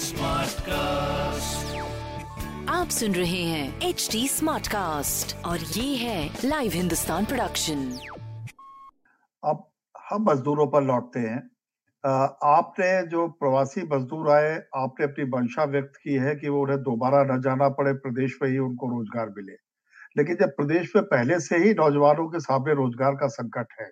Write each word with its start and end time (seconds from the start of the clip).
Smart 0.00 0.60
cast 0.60 1.72
आप 2.70 2.88
सुन 2.88 3.14
रहे 3.14 3.42
हैं 3.44 3.88
एच 3.88 4.08
डी 4.12 4.28
स्मार्ट 4.28 4.68
कास्ट 4.68 5.34
और 5.46 5.58
ये 5.58 5.96
है 5.96 6.20
लाइव 6.44 6.72
हिंदुस्तान 6.74 7.24
प्रोडक्शन 7.24 7.82
अब 9.42 9.66
हम 9.96 10.24
मजदूरों 10.30 10.66
पर 10.66 10.82
लौटते 10.82 11.20
हैं। 11.20 11.42
आपने 12.50 12.90
जो 13.06 13.26
प्रवासी 13.28 13.82
मजदूर 13.82 14.30
आए 14.30 14.56
आपने 14.76 15.06
अपनी 15.06 15.24
मंशा 15.36 15.64
व्यक्त 15.70 16.00
की 16.04 16.14
है 16.24 16.34
कि 16.36 16.48
वो 16.48 16.62
उन्हें 16.62 16.78
दोबारा 16.82 17.22
न 17.34 17.40
जाना 17.42 17.68
पड़े 17.78 17.92
प्रदेश 18.00 18.38
में 18.42 18.50
ही 18.50 18.58
उनको 18.58 18.90
रोज़गार 18.90 19.28
मिले। 19.36 19.56
लेकिन 20.18 20.36
जब 20.36 20.56
प्रदेश 20.56 20.92
में 20.96 21.04
पहले 21.06 21.40
से 21.40 21.56
ही 21.64 21.74
नौजवानों 21.80 22.28
के 22.28 22.40
सामने 22.40 22.74
रोज़गार 22.74 23.14
का 23.14 23.26
संकट 23.40 23.80
है 23.80 23.90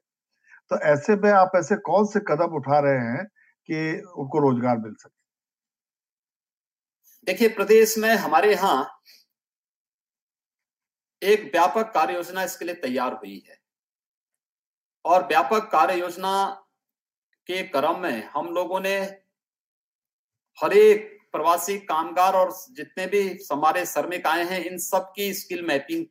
तो 0.70 0.78
ऐसे 0.92 1.16
में 1.16 1.30
आप 1.32 1.52
ऐसे 1.56 1.76
कौन 1.86 2.04
से 2.06 2.20
कदम 2.28 2.56
उठा 2.56 2.78
रहे 2.78 3.00
हैं 3.08 3.26
कि 3.68 4.00
उनको 4.00 4.38
रोज़गार 4.40 4.78
मिल 4.78 4.94
सके। 4.94 5.16
देखिए, 7.26 7.48
प्रदेश 7.48 7.96
में 7.98 8.14
हमारे 8.16 8.52
यहाँ 8.52 9.00
एक 11.22 11.42
व्यापक 11.44 11.90
कार्य 11.94 12.14
योजना 12.14 12.42
इसके 12.44 12.64
लिए 12.64 12.74
तैयार 12.74 13.12
हुई 13.14 13.42
है। 13.48 13.56
और 15.04 15.26
व्यापक 15.26 15.68
कार्य 15.72 15.98
योजना 16.00 16.32
के 17.48 17.62
क्रम 17.68 18.00
में 18.00 18.24
हम 18.26 18.48
लोगों 18.54 18.80
ने 18.80 18.96
हर 20.58 20.72
एक 20.72 21.16
प्रवासी 21.32 21.78
कामगार 21.80 22.34
और 22.34 22.52
जितने 22.70 23.06
भी 23.06 23.22
हमारे 23.52 23.84
श्रमिक 23.86 24.26
आए 24.26 24.44
हैं, 24.44 24.64
इन 24.64 24.78
सब 24.78 25.12
की 25.16 25.32
स्किल 25.34 25.64
मैपिंग 25.66 26.04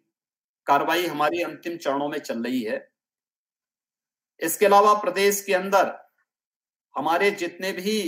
कार्रवाई 0.68 1.06
हमारी 1.06 1.42
अंतिम 1.42 1.78
चरणों 1.78 2.10
में 2.10 2.20
चल 2.20 2.44
रही 2.44 2.62
है। 2.64 2.78
इसके 4.42 4.66
अलावा 4.66 4.94
प्रदेश 4.94 5.42
के 5.42 5.54
अंदर 5.54 5.92
हमारे 6.98 7.30
जितने 7.32 7.72
भी 7.72 8.02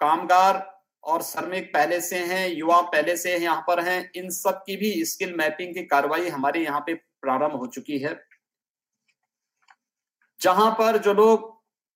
कामगार 0.00 0.66
और 1.04 1.22
श्रमिक 1.22 1.72
पहले 1.72 2.00
से 2.00 2.18
हैं, 2.18 2.48
युवा 2.48 2.80
पहले 2.82 3.16
से 3.16 3.36
यहाँ 3.36 3.64
पर 3.68 3.80
हैं, 3.80 4.10
इन 4.16 4.30
सब 4.30 4.62
की 4.66 4.76
भी 4.76 5.04
स्किल 5.04 5.34
मैपिंग 5.36 5.74
की 5.74 5.82
कार्रवाई 5.84 6.28
हमारे 6.28 6.64
यहाँ 6.64 6.80
पे 6.80 6.94
प्रारंभ 6.94 7.52
हो 7.52 7.66
चुकी 7.66 7.98
है। 7.98 8.18
जहाँ 10.40 10.70
पर 10.70 10.98
जो 10.98 11.12
लोग 11.14 11.48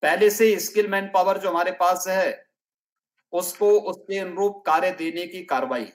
पहले 0.03 0.31
से 0.31 0.59
स्किल 0.61 0.89
मैन 0.89 1.07
पावर 1.15 1.39
जो 1.39 1.51
हमारे 1.51 1.71
पास 1.73 2.05
है, 2.09 2.45
उसको 3.33 3.71
उसके 3.81 4.19
अनुरूप 4.19 4.63
कार्य 4.67 4.91
देने 4.91 5.27
की 5.27 5.43
कार्रवाई, 5.45 5.87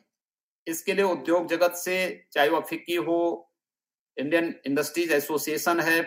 इसके 0.67 0.93
लिए 0.93 1.03
उद्योग 1.03 1.47
जगत 1.47 1.75
से, 1.75 2.27
चाहे 2.33 2.49
वह 2.49 2.59
फिक्की 2.59 2.95
हो, 2.95 3.51
इंडियन 4.17 4.53
इंडस्ट्रीज़ 4.65 5.13
एसोसिएशन 5.13 5.79
है, 5.79 6.01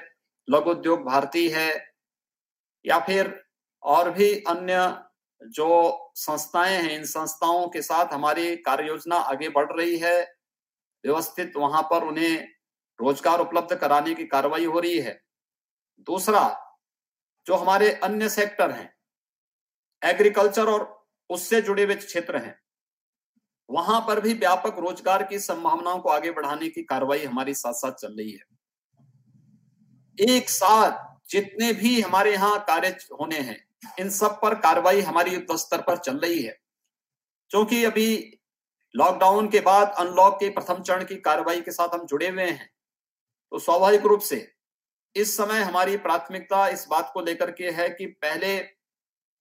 लघु 0.48 0.70
उद्योग 0.70 1.04
भारती 1.04 1.48
है, 1.48 1.70
या 2.84 2.98
फिर 2.98 3.34
और 3.84 4.10
भी 4.10 4.32
अन्य 4.48 4.98
जो 5.40 6.12
संस्थाएँ 6.16 6.76
हैं, 6.76 6.90
इन 6.90 7.04
संस्थाओं 7.04 7.68
के 7.68 7.82
साथ 7.82 8.12
हमारी 8.12 8.56
कार्य 8.56 8.86
योजना 8.88 9.16
आगे 9.16 9.48
बढ़ 9.48 9.72
रही 9.72 9.98
है। 9.98 10.20
व्यवस्थित 11.04 11.56
वहाँ 11.56 11.82
पर 11.82 12.04
उन्हें 12.04 12.48
रोज़गार 13.00 13.40
उपलब्ध 13.40 13.74
कराने 13.74 14.14
की 14.14 14.24
कार्रवाई 14.24 14.64
हो 14.64 14.80
रही 14.80 14.98
है। 14.98 15.20
दूसरा, 16.08 16.42
जो 17.46 17.54
हमारे 17.54 17.90
अन्य 17.94 18.28
सेक्टर 18.28 18.70
हैं, 18.70 18.92
एग्रीकल्चर 20.02 20.68
और 20.68 21.06
उससे 21.30 21.60
जुड़े 21.62 21.84
हुए 21.84 21.94
क्षेत्र 21.94 22.36
हैं, 22.36 22.58
वहाँ 23.68 24.00
पर 24.00 24.20
भी 24.20 24.32
व्यापक 24.34 24.78
रोज़गार 24.78 25.22
की 25.22 25.38
संभावनाओं 25.38 25.98
को 26.00 26.08
आगे 26.08 26.30
बढ़ाने 26.30 26.68
की 26.68 26.82
कार्रवाई 26.82 27.24
हमारी 27.24 27.54
साथ 27.54 27.72
साथ 27.72 27.92
चल 27.92 28.16
रही 28.16 28.32
है। 28.32 28.44
एक 30.18 30.50
साथ 30.50 31.30
जितने 31.30 31.72
भी 31.72 32.00
हमारे 32.00 32.32
यहाँ 32.32 32.58
कार्य 32.60 32.88
होने 33.12 33.38
हैं 33.40 33.71
इन 34.00 34.10
सब 34.10 34.40
पर 34.40 34.54
कार्रवाई 34.54 35.00
हमारी 35.00 35.30
युद्ध 35.30 35.56
स्तर 35.56 35.80
पर 35.80 35.96
चल 35.96 36.18
रही 36.18 36.42
है। 36.42 36.58
क्योंकि 37.50 37.84
अभी 37.84 38.38
लॉकडाउन 38.94 39.48
के 39.48 39.60
बाद 39.60 39.94
अनलॉक 39.98 40.34
के 40.34 40.48
प्रथम 40.50 40.82
चरण 40.82 41.04
की 41.04 41.16
कार्रवाई 41.16 41.60
के 41.60 41.70
साथ 41.70 41.88
हम 41.88 42.06
जुड़े 42.06 42.28
हुए 42.28 42.44
हैं। 42.44 42.70
तो 43.52 43.58
स्वाभाविक 43.58 44.06
रूप 44.06 44.20
से 44.20 44.54
इस 45.16 45.36
समय 45.36 45.60
हमारी 45.60 45.96
प्राथमिकता 45.96 46.68
इस 46.68 46.86
बात 46.90 47.10
को 47.14 47.20
लेकर 47.20 47.50
के 47.50 47.70
है 47.70 47.88
कि 47.88 48.06
पहले 48.06 48.58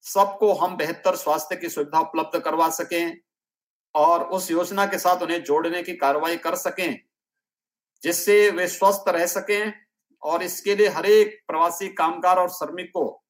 सबको 0.05 0.53
हम 0.53 0.77
बेहतर 0.77 1.15
स्वास्थ्य 1.15 1.55
की 1.55 1.69
सुविधा 1.69 1.99
उपलब्ध 1.99 2.39
करवा 2.39 2.69
सकें 2.69 3.17
और 3.95 4.23
उस 4.23 4.51
योजना 4.51 4.85
के 4.85 4.97
साथ 4.97 5.21
उन्हें 5.21 5.43
जोड़ने 5.43 5.83
की 5.83 5.95
कार्रवाई 5.95 6.37
कर 6.37 6.55
सकें, 6.55 6.99
जिससे 8.03 8.49
वे 8.51 8.67
स्वस्थ 8.67 9.09
रह 9.09 9.25
सकें 9.25 9.73
और 10.23 10.43
इसके 10.43 10.75
लिए 10.75 10.87
हर 10.87 11.05
एक 11.05 11.43
प्रवासी 11.47 11.89
कामगार 11.89 12.39
और 12.39 12.49
श्रमिक 12.49 12.89
को 12.89 13.23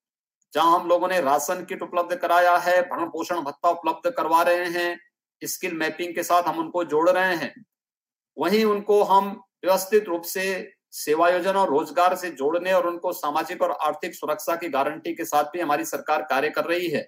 जहाँ 0.54 0.80
हम 0.80 0.88
लोगों 0.88 1.08
ने 1.08 1.20
राशन 1.22 1.64
किट 1.66 1.82
उपलब्ध 1.82 2.16
कराया 2.16 2.56
है, 2.58 2.82
भरण 2.82 3.10
पोषण 3.10 3.42
भत्ता 3.42 3.70
उपलब्ध 3.70 4.10
करवा 4.10 4.42
रहे 4.44 4.66
हैं, 4.70 5.00
स्किल 5.42 5.74
मैपिंग 5.74 6.14
के 6.16 6.24
साथ 6.24 6.44
हम 6.44 6.60
उनको 6.60 6.84
जोड़ 6.86 7.10
रहे 7.10 7.36
हैं। 7.36 7.54
वहीं 8.38 8.64
उनको 8.66 9.02
हम 9.04 9.32
व्यवस्थित 9.64 10.08
रूप 10.08 10.24
से 10.24 10.74
सेवायोजन 10.94 11.56
और 11.56 11.70
रोज़गार 11.70 12.16
से 12.16 12.30
जोड़ने 12.32 12.74
और 12.74 12.88
उनको 12.88 13.12
सामाजिक 13.14 13.62
और 13.62 13.72
आर्थिक 13.72 14.16
सुरक्षा 14.16 14.56
की 14.56 14.70
गारंटी 14.70 15.14
के 15.14 15.26
साथ 15.26 15.44
भी 15.44 15.60
हमारी 15.60 15.86
सरकार 15.86 16.22
कार्य 16.22 16.50
कर 16.50 16.66
रही 16.66 16.90
है। 16.90 17.08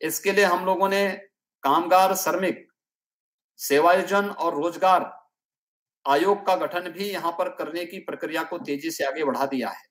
इसके 0.00 0.32
लिए 0.32 0.44
हम 0.44 0.64
लोगों 0.66 0.88
ने 0.88 1.08
कामगार, 1.64 2.14
श्रमिक, 2.14 2.66
सेवायोजन 3.60 4.28
और 4.28 4.54
रोज़गार 4.54 5.10
आयोग 6.06 6.46
का 6.46 6.54
गठन 6.56 6.88
भी 6.90 7.10
यहाँ 7.10 7.32
पर 7.32 7.48
करने 7.48 7.84
की 7.84 7.98
प्रक्रिया 8.00 8.42
को 8.42 8.58
तेज़ी 8.58 8.90
से 8.90 9.04
आगे 9.04 9.24
बढ़ा 9.24 9.46
दिया 9.46 9.68
है। 9.68 9.84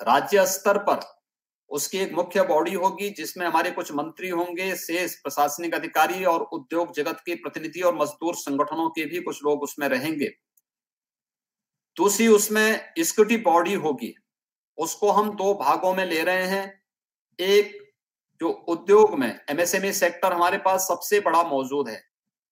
राज्य 0.00 0.46
स्तर 0.46 0.78
पर 0.78 1.00
उसकी 1.74 1.98
एक 1.98 2.12
मुख्य 2.12 2.42
बॉडी 2.42 2.74
होगी, 2.74 3.10
जिसमें 3.10 3.46
हमारे 3.46 3.70
कुछ 3.70 3.92
मंत्री 3.92 4.28
होंगे 4.28 4.76
शेष 4.76 5.14
प्रशासनिक 5.14 5.74
अधिकारी 5.74 6.24
और 6.24 6.40
उद्योग 6.40 6.94
जगत 6.94 7.22
के 7.26 7.34
प्रतिनिधि 7.34 7.80
और 7.80 7.94
मजदूर 7.94 8.34
संगठनों 8.34 8.90
के 8.90 9.04
भी 9.04 9.20
कुछ 9.20 9.44
लोग 9.44 9.62
उसमें 9.62 9.88
रहेंगे। 9.88 10.34
दूसरी 11.96 12.28
उसमें 12.28 12.92
स्कूटी 12.98 13.36
बॉडी 13.36 13.74
होगी। 13.74 14.14
उसको 14.78 15.10
हम 15.10 15.30
दो 15.30 15.54
भागों 15.54 15.94
में 15.94 16.06
ले 16.06 16.22
रहे 16.22 16.46
हैं। 16.46 16.82
एक, 17.40 17.92
जो 18.40 18.48
उद्योग 18.48 19.18
में 19.18 19.40
एमएसएमई 19.50 19.92
सेक्टर 19.92 20.32
हमारे 20.32 20.58
पास 20.58 20.80
सबसे 20.80 21.20
बड़ा 21.20 21.42
मौजूद 21.42 21.88
है। 21.88 22.04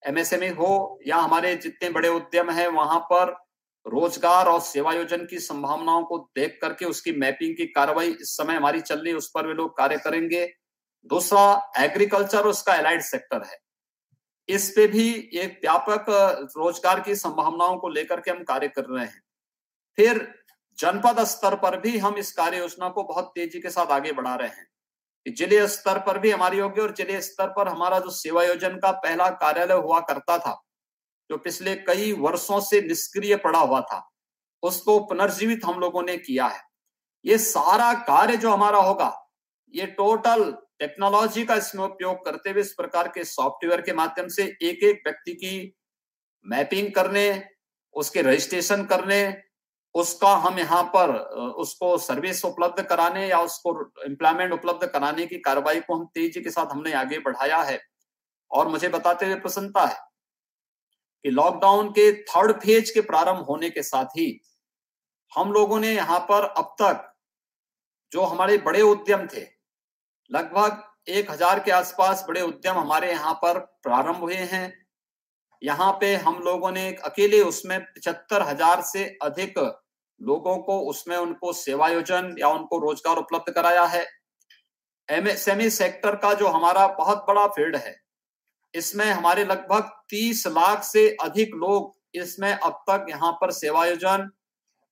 एमएसएमई 0.06 0.48
हो 0.48 1.00
या 1.06 1.16
हमारे 1.16 1.56
जितने 1.56 1.90
बड़े 1.90 2.08
उद्यम 2.08 2.50
है, 2.50 2.68
वहाँ 2.68 3.00
पर 3.00 3.41
रोज़गार 3.86 4.46
और 4.46 4.60
सेवायोजन 4.62 5.24
की 5.26 5.38
संभावनाओं 5.40 6.02
को 6.04 6.18
देख 6.36 6.58
करके 6.62 6.84
उसकी 6.84 7.12
मैपिंग 7.14 7.56
की 7.56 7.66
कार्रवाई 7.68 8.10
इस 8.10 8.36
समय 8.36 8.54
हमारी 8.54 8.80
चल 8.80 8.98
रही 8.98 9.10
है, 9.10 9.16
उस 9.16 9.30
पर 9.34 9.46
वे 9.46 9.54
लोग 9.54 9.76
कार्य 9.78 9.96
करेंगे। 9.98 10.44
दूसरा 11.10 11.70
एग्रीकल्चर 11.78 12.46
उसका 12.46 12.74
एलाइड 12.74 13.02
सेक्टर 13.02 13.42
है। 13.42 13.58
इस 14.48 14.70
पे 14.70 14.86
भी 14.86 15.08
एक 15.34 15.58
व्यापक 15.62 16.04
रोज़गार 16.56 17.00
की 17.00 17.14
संभावनाओं 17.16 17.76
को 17.76 17.88
लेकर 17.88 18.20
के 18.20 18.30
हम 18.30 18.42
कार्य 18.44 18.68
कर 18.68 18.84
रहे 18.84 19.04
हैं। 19.04 19.22
फिर 19.98 20.26
जनपद 20.78 21.24
स्तर 21.26 21.54
पर 21.54 21.78
भी 21.80 21.96
हम 21.98 22.16
इस 22.16 22.32
कार्य 22.32 22.58
योजना 22.58 22.88
को 22.88 23.02
बहुत 23.04 23.32
तेज़ी 23.34 23.60
के 23.60 23.70
साथ 23.70 23.92
आगे 23.92 24.12
बढ़ा 24.12 24.34
रहे 24.34 24.48
हैं। 24.48 24.66
ज़िले 25.26 25.66
स्तर 25.68 25.98
पर 25.98 26.18
भी 26.18 26.30
हमारी 26.30 26.58
होगी 26.58 26.80
और 26.80 26.94
ज़िले 26.94 27.20
स्तर 27.20 27.48
पर 27.48 27.68
हमारा 27.68 27.98
जो 27.98 28.10
सेवा 28.12 28.44
योजन 28.44 28.76
का 28.76 28.90
पहला 28.92 29.28
कार्यालय 29.38 29.74
हुआ 29.76 30.00
करता 30.02 30.38
था 30.38 30.60
जो 31.32 31.36
पिछले 31.38 31.74
कई 31.82 32.12
वर्षों 32.14 32.60
से 32.60 32.80
निष्क्रिय 32.82 33.36
पड़ा 33.38 33.58
हुआ 33.58 33.80
था, 33.82 34.00
उसको 34.62 34.98
पुनर्जीवित 35.02 35.64
हम 35.64 35.78
लोगों 35.80 36.02
ने 36.02 36.16
किया 36.18 36.46
है। 36.46 36.60
ये 37.24 37.38
सारा 37.40 37.92
कार्य 38.02 38.36
जो 38.36 38.50
हमारा 38.50 38.78
होगा, 38.80 39.08
ये 39.74 39.86
टोटल 39.88 40.50
टेक्नोलॉजी 40.78 41.44
का 41.44 41.54
इसमें 41.56 41.82
उपयोग 41.84 42.24
करते 42.24 42.50
हुए 42.50 42.60
इस 42.60 42.72
प्रकार 42.72 43.08
के 43.08 43.24
सॉफ्टवेयर 43.24 43.80
के 43.80 43.92
माध्यम 43.94 44.28
से 44.28 44.44
एक 44.44 44.82
एक 44.82 45.00
व्यक्ति 45.06 45.32
की 45.34 45.54
मैपिंग 46.46 46.92
करने, 46.94 47.42
उसके 47.96 48.22
रजिस्ट्रेशन 48.22 48.84
करने, 48.84 49.22
उसका 49.94 50.34
हम 50.38 50.58
यहाँ 50.58 50.82
पर 50.94 51.16
उसको 51.56 51.96
सर्विस 52.00 52.44
उपलब्ध 52.44 52.82
कराने 52.84 53.26
या 53.28 53.40
उसको 53.40 53.78
एम्प्लॉयमेंट 54.06 54.52
उपलब्ध 54.52 54.86
कराने 54.88 55.26
की 55.26 55.38
कार्रवाई 55.40 55.80
को 55.80 55.94
हम 55.94 56.06
तेज़ी 56.14 56.42
के 56.42 56.50
साथ 56.50 56.72
हमने 56.72 56.92
आगे 56.98 57.18
बढ़ाया 57.20 57.62
है। 57.62 57.80
और 58.50 58.68
मुझे 58.68 58.88
बताते 58.90 59.26
हुए 59.26 59.34
प्रसन्नता 59.36 59.84
है 59.86 60.00
कि 61.24 61.30
लॉकडाउन 61.30 61.88
के 61.90 62.12
थर्ड 62.24 62.52
फ़ेज़ 62.60 62.92
के 62.94 63.00
प्रारंभ 63.02 63.46
होने 63.46 63.70
के 63.70 63.82
साथ 63.82 64.16
ही 64.16 64.28
हम 65.32 65.52
लोगों 65.52 65.78
ने 65.80 65.92
यहाँ 65.92 66.18
पर 66.28 66.44
अब 66.44 66.74
तक 66.80 67.08
जो 68.12 68.22
हमारे 68.22 68.56
बड़े 68.60 68.80
उद्यम 68.82 69.26
थे, 69.26 69.46
लगभग 70.30 70.82
एक 71.10 71.30
हज़ार 71.30 71.60
के 71.60 71.70
आसपास 71.70 72.24
बड़े 72.28 72.40
उद्यम 72.42 72.76
हमारे 72.76 73.10
यहाँ 73.10 73.32
पर 73.34 73.58
प्रारंभ 73.58 74.16
हुए 74.16 74.34
हैं। 74.34 74.72
यहाँ 75.62 75.90
पे 76.00 76.14
हम 76.16 76.38
लोगों 76.44 76.70
ने 76.72 76.86
अकेले 77.04 77.40
उसमें 77.42 77.78
पचहत्तर 77.80 78.42
हज़ार 78.42 78.82
से 78.82 79.04
अधिक 79.22 79.58
लोगों 80.20 80.56
को 80.58 80.78
उसमें 80.90 81.16
उनको 81.16 81.52
सेवायोजन 81.54 82.34
या 82.38 82.48
उनको 82.48 82.78
रोज़गार 82.80 83.16
उपलब्ध 83.16 83.52
कराया 83.52 83.84
है। 83.86 84.06
एमएसएमई 85.08 85.70
सेक्टर 85.70 86.16
का 86.16 86.32
जो 86.34 86.48
हमारा 86.48 86.86
बहुत 86.94 87.24
बड़ा 87.28 87.46
फ़ील्ड 87.48 87.76
है 87.76 87.96
इसमें 88.74 89.06
हमारे 89.06 89.44
लगभग 89.44 89.90
30 90.10 90.46
लाख 90.48 90.82
से 90.84 91.08
अधिक 91.22 91.54
लोग 91.56 91.92
इसमें 92.14 92.52
अब 92.52 92.82
तक 92.90 93.06
यहाँ 93.08 93.32
पर 93.32 93.50
सेवायोजन 93.52 94.28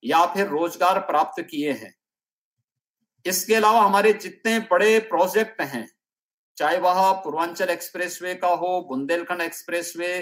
या 0.02 0.24
फिर 0.26 0.46
रोज़गार 0.48 0.98
प्राप्त 1.02 1.42
किए 1.42 1.72
हैं। 1.72 1.94
इसके 3.26 3.54
अलावा 3.54 3.80
हमारे 3.80 4.12
जितने 4.14 4.58
बड़े 4.70 4.98
प्रोजेक्ट 5.08 5.60
हैं, 5.62 5.86
चाहे 6.58 6.78
वह 6.78 7.12
पूर्वांचल 7.14 7.70
एक्सप्रेसवे 7.70 8.34
का 8.34 8.48
हो, 8.48 8.80
Bundelkhand 8.80 9.40
expressway, 9.40 10.12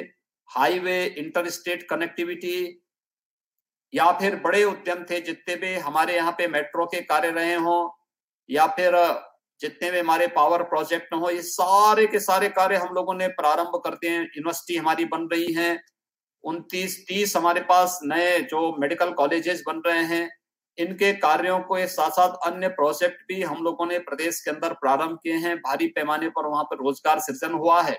highway 0.49 1.05
inter 1.05 1.49
state 1.51 1.87
connectivity 1.91 2.83
या 3.93 4.11
फिर 4.13 4.37
बड़े 4.37 4.63
उद्यम 4.65 5.05
थे 5.11 5.21
जितने 5.21 5.55
भी 5.57 5.75
हमारे 5.77 6.17
यहाँ 6.17 6.33
पे 6.33 6.47
मेट्रो 6.49 6.87
के 6.87 7.01
कार्य 7.03 7.31
रहे 7.31 7.55
हों 7.57 7.89
या 8.49 8.67
फिर 8.67 8.95
जितने 9.61 9.91
भी 9.91 9.99
हमारे 9.99 10.27
पावर 10.27 10.63
प्रोजेक्ट 10.63 11.15
हो, 11.15 11.31
ये 11.31 11.43
सारे 11.43 12.07
के 12.07 12.21
सारे 12.21 12.49
कार्य 12.49 12.77
हम 12.77 12.95
लोगों 12.95 13.15
ने 13.15 13.29
प्रारंभ 13.29 13.81
करते 13.85 14.09
हैं। 14.09 14.21
यूनिवर्सिटी 14.21 14.77
हमारी 14.77 15.05
बन 15.05 15.29
रही 15.33 15.53
है। 15.53 15.81
उनतीस, 16.45 17.05
तीस 17.09 17.37
हमारे 17.37 17.61
पास 17.61 17.99
नए 18.05 18.41
जो 18.41 18.77
मेडिकल 18.79 19.11
कॉलेजेस 19.13 19.63
बन 19.67 19.83
रहे 19.87 20.03
हैं। 20.05 20.29
इनके 20.79 21.13
कार्यों 21.13 21.59
को 21.61 21.87
साथ 21.87 22.11
साथ 22.11 22.35
अन्य 22.47 22.69
प्रोजेक्ट 22.69 23.23
भी 23.29 23.43
हम 23.43 23.63
लोगों 23.63 23.87
ने 23.87 23.99
प्रदेश 23.99 24.41
के 24.41 24.51
अंदर 24.51 24.73
प्रारंभ 24.73 25.19
किए 25.23 25.37
हैं। 25.37 25.57
भारी 25.57 25.87
पैमाने 25.87 26.29
पर 26.29 26.47
वहाँ 26.47 26.65
पर 26.65 26.77
रोज़गार 26.77 27.21
सृजन 27.21 27.53
हुआ 27.53 27.81
है। 27.83 27.99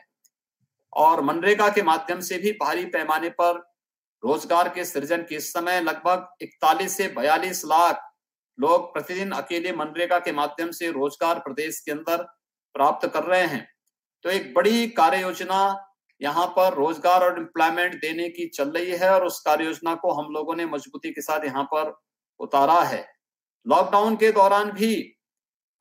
और 0.93 1.21
मनरेगा 1.21 1.67
के 1.69 1.81
माध्यम 1.81 2.19
से 2.19 2.37
भी 2.37 2.51
भारी 2.51 2.85
पैमाने 2.85 3.29
पर 3.29 3.57
रोज़गार 4.23 4.69
के 4.69 4.85
सृजन 4.85 5.21
के 5.21 5.39
समय 5.39 5.81
लगभग 5.81 6.27
इकतालीस 6.41 6.97
से 6.97 7.07
बयालीस 7.07 7.65
लाख 7.65 8.08
लोग 8.59 8.93
प्रतिदिन 8.93 9.31
अकेले 9.33 9.71
मनरेगा 9.73 10.19
के 10.19 10.31
माध्यम 10.33 10.71
से 10.71 10.91
रोज़गार 10.91 11.39
प्रदेश 11.39 11.79
के 11.79 11.91
अंदर 11.91 12.23
प्राप्त 12.75 13.07
कर 13.07 13.23
रहे 13.23 13.45
हैं। 13.45 13.67
तो 14.25 14.29
एक 14.29 14.53
बड़ी 14.53 14.87
कार्य 14.93 15.21
योजना 15.21 15.59
यहाँ 16.21 16.45
पर 16.55 16.73
रोज़गार 16.73 17.23
और 17.23 17.37
एम्प्लॉयमेंट 17.39 17.93
देने 18.01 18.27
की 18.29 18.47
चल 18.47 18.69
रही 18.69 18.91
है 18.93 19.09
और 19.11 19.25
उस 19.25 19.39
कार्य 19.39 19.65
योजना 19.65 19.93
को 19.95 20.11
हम 20.13 20.33
लोगों 20.33 20.55
ने 20.55 20.65
मजबूती 20.65 21.11
के 21.11 21.21
साथ 21.21 21.45
यहाँ 21.45 21.63
पर 21.73 21.93
उतारा 22.39 22.79
है। 22.81 23.05
लॉकडाउन 23.65 24.15
के 24.15 24.31
दौरान 24.31 24.71
भी 24.71 24.95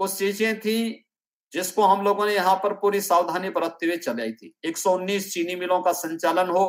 कुछ 0.00 0.14
चीज़ें 0.14 0.58
थी 0.60 1.04
जिसको 1.52 1.82
हम 1.82 2.04
लोगों 2.04 2.26
ने 2.26 2.34
यहाँ 2.34 2.54
पर 2.62 2.72
पूरी 2.74 3.00
सावधानी 3.00 3.50
बरतते 3.50 3.86
हुए 3.86 3.96
चलाई 3.96 4.32
थी। 4.32 4.54
119 4.66 5.28
चीनी 5.32 5.54
मिलों 5.56 5.80
का 5.82 5.92
संचालन 5.94 6.48
हो, 6.48 6.64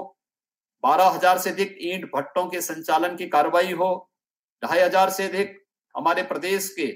बारह 0.83 1.07
हज़ार 1.07 1.37
से 1.37 1.49
अधिक 1.49 1.77
ईंट 1.83 2.09
भट्टों 2.15 2.45
के 2.49 2.61
संचालन 2.61 3.15
की 3.15 3.27
कार्रवाई 3.29 3.71
हो, 3.73 4.09
ढाई 4.63 4.79
हज़ार 4.79 5.09
से 5.09 5.27
अधिक 5.27 5.57
हमारे 5.95 6.23
प्रदेश 6.23 6.69
के 6.69 6.87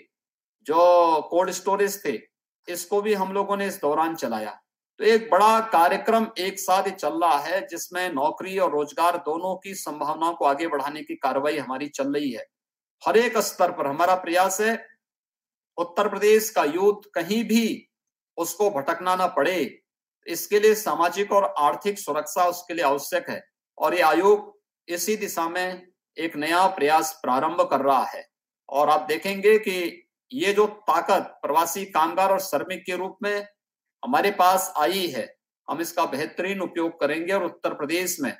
जो 0.67 1.21
कोल्ड 1.29 1.51
स्टोरेज 1.51 2.03
थे, 2.05 2.19
इसको 2.67 3.01
भी 3.01 3.13
हम 3.13 3.33
लोगों 3.33 3.57
ने 3.57 3.67
इस 3.67 3.79
दौरान 3.81 4.15
चलाया। 4.15 4.59
तो 4.99 5.05
एक 5.05 5.29
बड़ा 5.29 5.59
कार्यक्रम 5.69 6.27
एक 6.39 6.59
साथ 6.59 6.89
चल 6.89 7.13
रहा 7.15 7.37
है, 7.37 7.65
जिसमें 7.67 8.13
नौकरी 8.13 8.57
और 8.57 8.71
रोज़गार 8.71 9.17
दोनों 9.19 9.55
की 9.55 9.73
संभावनाओं 9.75 10.33
को 10.33 10.45
आगे 10.45 10.67
बढ़ाने 10.67 11.03
की 11.03 11.15
कार्रवाई 11.15 11.57
हमारी 11.57 11.87
चल 11.89 12.13
रही 12.13 12.31
है। 12.31 12.45
हर 13.03 13.17
एक 13.17 13.37
स्तर 13.39 13.71
पर 13.71 13.87
हमारा 13.87 14.15
प्रयास 14.17 14.59
है, 14.61 14.73
उत्तर 15.77 16.09
प्रदेश 16.09 16.49
का 16.49 16.63
यूथ 16.65 17.09
कहीं 17.15 17.43
भी 17.43 17.89
उसको 18.37 18.69
भटकना 18.71 19.15
ना 19.15 19.27
पड़े। 19.29 19.79
इसके 20.27 20.59
लिए 20.59 20.75
सामाजिक 20.75 21.31
और 21.31 21.53
आर्थिक 21.59 21.99
सुरक्षा 21.99 22.45
उसके 22.45 22.73
लिए 22.73 22.83
आवश्यक 22.85 23.29
है 23.29 23.41
और 23.77 23.95
ये 23.95 24.01
आयोग 24.01 24.53
इसी 24.87 25.15
दिशा 25.17 25.47
में 25.49 25.87
एक 26.17 26.35
नया 26.35 26.65
प्रयास 26.67 27.11
प्रारंभ 27.23 27.61
कर 27.71 27.81
रहा 27.81 28.03
है। 28.05 28.25
और 28.69 28.89
आप 28.89 29.01
देखेंगे 29.01 29.57
कि 29.59 30.07
ये 30.31 30.53
जो 30.53 30.65
ताकत 30.67 31.39
प्रवासी 31.41 31.85
कामगार 31.85 32.31
और 32.31 32.39
श्रमिक 32.39 32.83
के 32.85 32.95
रूप 32.95 33.17
में 33.23 33.47
हमारे 34.03 34.31
पास 34.31 34.73
आई 34.77 35.07
है, 35.07 35.35
हम 35.67 35.81
इसका 35.81 36.05
बेहतरीन 36.05 36.61
उपयोग 36.61 36.99
करेंगे 36.99 37.33
और 37.33 37.43
उत्तर 37.43 37.73
प्रदेश 37.73 38.17
में 38.19 38.31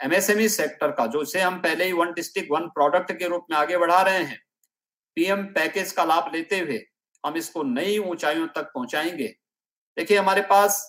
एमएसएमई 0.00 0.48
सेक्टर 0.48 0.90
का, 0.90 1.06
जो 1.06 1.24
से 1.24 1.40
हम 1.40 1.58
पहले 1.58 1.84
ही 1.84 1.92
वन 1.92 2.12
डिस्ट्रिक्ट 2.12 2.50
वन 2.52 2.68
प्रोडक्ट 2.68 3.12
के 3.12 3.28
रूप 3.28 3.46
में 3.50 3.56
आगे 3.58 3.76
बढ़ा 3.76 4.00
रहे 4.02 4.22
हैं 4.22 4.40
पीएम 5.16 5.42
पैकेज 5.44 5.92
का 5.92 6.04
लाभ 6.04 6.32
लेते 6.34 6.58
हुए 6.58 6.80
हम 7.24 7.36
इसको 7.36 7.62
नई 7.62 7.98
ऊंचाइयों 7.98 8.46
तक 8.46 8.72
पहुंचाएँगे। 8.74 9.26
देखिए, 9.96 10.18
हमारे 10.18 10.42
पास 10.42 10.88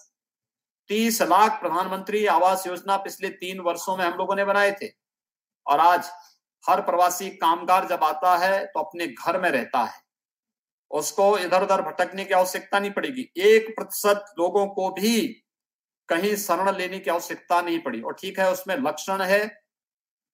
तीस 0.90 1.22
लाख 1.22 1.60
प्रधानमंत्री 1.62 2.26
आवास 2.26 2.66
योजना 2.68 2.98
पिछले 2.98 3.30
तीन 3.30 3.60
वर्षों 3.60 3.98
में 3.98 4.06
हम 4.06 4.18
लोगों 4.18 4.36
ने 4.36 4.46
बनाए 4.46 4.72
थे 4.82 4.88
और 5.66 5.80
आज 5.80 6.10
हर 6.64 6.82
प्रवासी 6.82 7.30
कामगार 7.38 7.88
जब 7.88 8.04
आता 8.04 8.36
है 8.38 8.66
तो 8.66 8.80
अपने 8.80 9.08
घर 9.08 9.40
में 9.42 9.50
रहता 9.52 9.84
है। 9.84 10.02
उसको 10.92 11.38
इधर 11.38 11.64
उधर 11.64 11.82
भटकने 11.82 12.26
की 12.26 12.34
आवश्यकता 12.34 12.80
नहीं 12.80 12.92
पड़ेगी। 12.92 13.30
एक 13.38 13.70
प्रतिशत 13.76 14.26
लोगों 14.40 14.66
को 14.68 14.90
भी 14.92 15.22
कहीं 16.10 16.36
शरण 16.38 16.76
लेने 16.78 17.00
की 17.00 17.12
आवश्यकता 17.12 17.62
नहीं 17.62 17.80
पड़ी। 17.80 18.02
और 18.02 18.14
ठीक 18.14 18.40
है, 18.40 18.52
उसमें 18.52 18.76
लक्षण 18.78 19.22
है, 19.24 19.64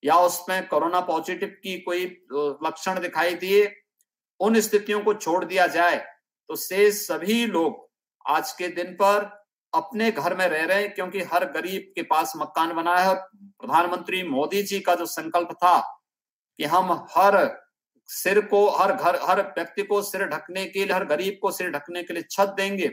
या 0.03 0.15
उसमें 0.17 0.67
कोरोना 0.67 0.99
पॉजिटिव 1.01 1.49
की 1.63 1.77
कोई 1.79 2.05
लक्षण 2.63 2.99
दिखाई 2.99 3.33
दिए, 3.35 3.71
उन 4.39 4.59
स्थितियों 4.59 5.01
को 5.01 5.13
छोड़ 5.13 5.43
दिया 5.45 5.67
जाए 5.69 5.97
तो 6.49 6.55
से 6.55 6.91
सभी 6.91 7.45
लोग 7.47 7.87
आज 8.25 8.51
के 8.51 8.67
दिन 8.69 8.93
पर 8.93 9.23
अपने 9.73 10.09
घर 10.11 10.35
में 10.37 10.47
रह 10.47 10.63
रहे 10.63 10.81
हैं, 10.81 10.93
क्योंकि 10.93 11.21
हर 11.23 11.45
गरीब 11.51 11.91
के 11.95 12.03
पास 12.03 12.33
मकान 12.37 12.73
बना 12.73 12.97
है। 12.97 13.13
प्रधानमंत्री 13.15 14.21
मोदी 14.25 14.61
जी 14.63 14.79
का 14.79 14.95
जो 14.95 15.05
संकल्प 15.07 15.51
था 15.53 15.77
कि 16.59 16.65
हम 16.65 16.91
हर 17.11 17.35
सिर 18.09 18.39
को, 18.41 18.67
हर 18.69 18.91
घर, 18.93 19.19
हर 19.23 19.41
व्यक्ति 19.49 19.83
को 19.83 20.01
सिर 20.01 20.25
ढकने 20.27 20.65
के 20.65 20.79
लिए, 20.79 20.93
हर 20.93 21.05
गरीब 21.05 21.37
को 21.41 21.51
सिर 21.51 21.69
ढकने 21.71 22.03
के 22.03 22.13
लिए 22.13 22.23
छत 22.31 22.53
देंगे। 22.57 22.91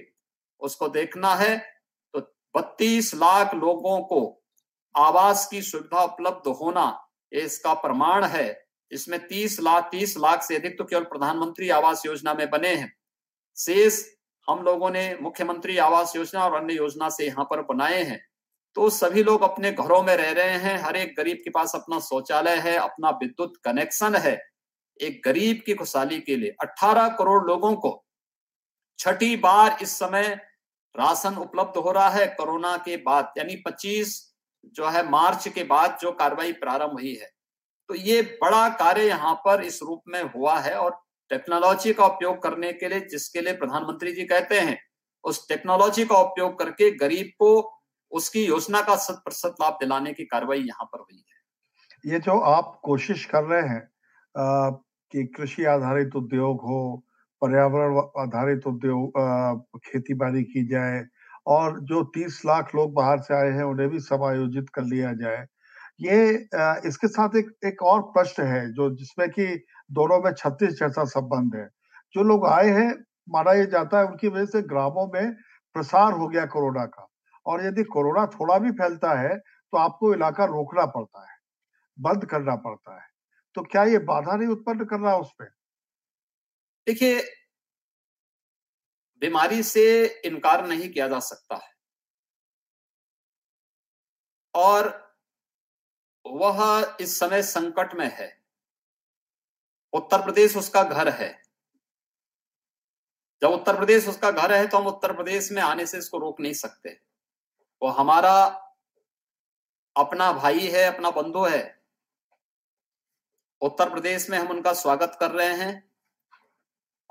उसको 0.62 0.88
देखना 0.88 1.34
है 1.34 1.56
तो 2.14 2.20
बत्तीस 2.54 3.14
लाख 3.14 3.54
लोगों 3.54 4.00
को 4.02 4.20
आवास 4.94 5.46
की 5.46 5.62
सुविधा 5.62 6.02
उपलब्ध 6.04 6.48
होना 6.56 6.86
ये 7.32 7.40
इसका 7.42 7.72
प्रमाण 7.76 8.24
है। 8.24 8.46
इसमें 8.92 9.18
तीस 9.28 9.58
लाख 9.60 9.88
तीस 9.90 10.16
लाख 10.18 10.42
से 10.42 10.56
अधिक 10.56 10.78
तो 10.78 10.84
केवल 10.84 11.04
प्रधानमंत्री 11.04 11.68
आवास 11.70 12.04
योजना 12.06 12.34
में 12.34 12.48
बने 12.50 12.74
हैं। 12.74 12.92
शेष 13.56 14.02
हम 14.48 14.62
लोगों 14.62 14.90
ने 14.90 15.16
मुख्यमंत्री 15.22 15.76
आवास 15.78 16.14
योजना 16.16 16.44
और 16.44 16.54
अन्य 16.54 16.74
योजना 16.74 17.08
से 17.10 17.26
यहाँ 17.26 17.44
पर 17.44 17.62
बनाए 17.64 18.02
हैं। 18.02 18.20
तो 18.76 18.88
सभी 18.90 19.22
लोग 19.22 19.42
अपने 19.42 19.70
घरों 19.72 20.02
में 20.02 20.16
रह 20.16 20.30
रहे 20.30 20.56
हैं। 20.58 20.76
हर 20.78 20.96
एक 20.96 21.14
गरीब 21.16 21.36
के 21.36 21.50
पास 21.50 21.74
अपना 21.74 22.00
शौचालय 22.00 22.56
है, 22.56 22.76
अपना 22.76 23.10
विद्युत 23.10 23.52
कनेक्शन 23.64 24.14
है। 24.14 24.40
एक 25.00 25.20
गरीब 25.24 25.62
की 25.66 25.74
खुशहाली 25.74 26.20
के 26.20 26.36
लिए 26.36 26.54
18 26.62 27.08
करोड़ 27.08 27.44
लोगों 27.44 27.74
को 27.76 28.04
छठी 28.98 29.36
बार 29.36 29.78
इस 29.82 29.90
समय 29.90 30.28
राशन 30.94 31.34
उपलब्ध 31.34 31.76
हो 31.76 31.92
रहा 31.92 32.08
है 32.08 32.26
कोरोना 32.26 32.76
के 32.76 32.96
बाद, 32.96 33.32
यानी 33.38 33.56
25 33.56 34.34
जो 34.64 34.88
है 34.88 35.08
मार्च 35.10 35.48
के 35.48 35.64
बाद 35.64 35.98
जो 36.00 36.12
कार्रवाई 36.12 36.52
प्रारंभ 36.52 36.92
हुई 36.92 37.14
है। 37.14 37.30
तो 37.88 37.94
ये 37.94 38.22
बड़ा 38.42 38.68
कार्य 38.68 39.06
यहाँ 39.08 39.34
पर 39.34 39.62
इस 39.62 39.82
रूप 39.82 40.02
में 40.08 40.22
हुआ 40.22 40.58
है 40.58 40.74
और 40.74 41.00
टेक्नोलॉजी 41.30 41.92
का 41.92 42.06
उपयोग 42.06 42.42
करने 42.42 42.72
के 42.72 42.88
लिए 42.88 43.00
जिसके 43.00 43.40
लिए 43.40 43.52
प्रधानमंत्री 43.52 44.12
जी 44.12 44.24
कहते 44.24 44.60
हैं, 44.60 44.78
उस 45.24 45.48
टेक्नोलॉजी 45.48 46.04
का 46.04 46.16
उपयोग 46.16 46.58
करके 46.58 46.90
गरीब 46.90 47.26
को 47.38 47.75
उसकी 48.16 48.44
योजना 48.44 48.80
का 48.82 48.96
शत 48.98 49.20
प्रतिशत 49.24 49.54
लाभ 49.60 49.76
दिलाने 49.80 50.12
की 50.12 50.24
कार्रवाई 50.26 50.58
यहाँ 50.60 50.84
पर 50.84 50.98
हुई 51.00 51.16
है। 51.16 51.34
ये 52.04 52.18
जो 52.20 52.38
आप 52.48 52.78
कोशिश 52.84 53.24
कर 53.24 53.44
रहे 53.44 53.68
हैं 53.68 53.82
कि 55.12 55.24
कृषि 55.26 55.64
आधारित 55.66 56.16
उद्योग 56.16 56.60
हो, 56.62 57.02
पर्यावरण 57.42 57.96
आधारित 58.18 58.66
उद्योग 58.66 59.18
खेती 59.84 60.14
बाड़ी 60.14 60.42
की 60.44 60.66
जाए, 60.68 61.04
और 61.46 61.78
जो 61.80 62.02
30 62.14 62.40
लाख 62.46 62.74
लोग 62.74 62.92
बाहर 62.94 63.20
से 63.20 63.34
आए 63.34 63.50
हैं, 63.50 63.64
उन्हें 63.64 63.88
भी 63.88 63.98
समायोजित 64.00 64.68
कर 64.74 64.82
लिया 64.84 65.12
जाए, 65.14 65.44
ये 66.00 66.48
इसके 66.88 67.08
साथ 67.08 67.36
एक 67.36 67.50
एक 67.66 67.82
और 67.84 68.00
प्रश्न 68.08 68.42
है, 68.44 68.72
जो 68.72 68.88
जिसमें 68.96 69.28
कि 69.30 69.46
दोनों 69.90 70.18
में 70.20 70.32
छत्तीस 70.32 70.78
जैसा 70.78 71.04
संबंध 71.06 71.54
है। 71.56 71.68
जो 72.14 72.22
लोग 72.22 72.46
आए 72.48 72.70
हैं, 72.70 72.90
माना 73.28 73.52
यह 73.52 73.64
जाता 73.66 73.98
है, 73.98 74.06
उनकी 74.06 74.28
वजह 74.28 74.46
से 74.46 74.62
ग्रामों 74.64 75.06
में 75.14 75.34
प्रसार 75.76 76.12
हो 76.12 76.28
गया 76.28 76.44
कोरोना 76.46 76.84
का। 76.86 77.06
और 77.46 77.64
यदि 77.66 77.82
कोरोना 77.86 78.26
थोड़ा 78.30 78.58
भी 78.58 78.70
फैलता 78.72 79.12
है 79.20 79.36
तो 79.36 79.78
आपको 79.78 80.12
इलाका 80.14 80.44
रोकना 80.46 80.86
पड़ता 80.88 81.20
है, 81.22 81.36
बंद 81.98 82.26
करना 82.26 82.56
पड़ता 82.58 82.94
है। 82.94 83.08
तो 83.56 83.62
क्या 83.64 83.84
ये 83.84 83.98
बाधा 84.06 84.36
नहीं 84.36 84.48
उत्पन्न 84.48 84.84
कर 84.84 85.00
रहा 85.00 85.16
उसमें 85.18 85.48
देखिए, 86.86 87.20
बीमारी 89.22 89.62
से 89.62 89.84
इनकार 90.24 90.66
नहीं 90.66 90.88
किया 90.90 91.08
जा 91.08 91.18
सकता 91.20 91.56
है। 91.56 91.74
और 94.54 94.88
वह 96.24 96.96
इस 97.00 97.18
समय 97.20 97.42
संकट 97.44 97.94
में 97.94 98.10
है। 98.12 98.28
उत्तर 99.92 100.22
प्रदेश 100.22 100.56
उसका 100.56 100.82
घर 100.82 101.08
है। 101.12 101.30
जब 103.42 103.50
उत्तर 103.50 103.76
प्रदेश 103.76 104.08
उसका 104.08 104.30
घर 104.30 104.52
है 104.52 104.66
तो 104.66 104.78
हम 104.78 104.86
उत्तर 104.86 105.12
प्रदेश 105.16 105.50
में 105.52 105.62
आने 105.62 105.86
से 105.86 105.98
इसको 105.98 106.18
रोक 106.18 106.40
नहीं 106.40 106.52
सकते। 106.54 106.90
वो 107.82 107.88
हमारा 107.88 108.34
अपना 109.96 110.32
भाई 110.32 110.60
है, 110.60 110.84
अपना 110.84 111.10
बंधु 111.10 111.44
है। 111.44 111.82
उत्तर 113.62 113.90
प्रदेश 113.90 114.30
में 114.30 114.38
हम 114.38 114.48
उनका 114.48 114.72
स्वागत 114.72 115.16
कर 115.20 115.30
रहे 115.30 115.52
हैं 115.54 115.90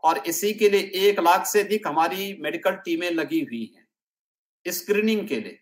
और 0.03 0.17
इसी 0.17 0.53
के 0.53 0.69
लिए 0.69 1.09
एक 1.09 1.19
लाख 1.19 1.45
से 1.45 1.61
अधिक 1.63 1.87
हमारी 1.87 2.33
मेडिकल 2.41 2.75
टीमें 2.75 3.09
लगी 3.11 3.41
हुई 3.41 3.65
हैं 3.75 4.71
स्क्रीनिंग 4.71 5.27
के 5.27 5.39
लिए। 5.39 5.61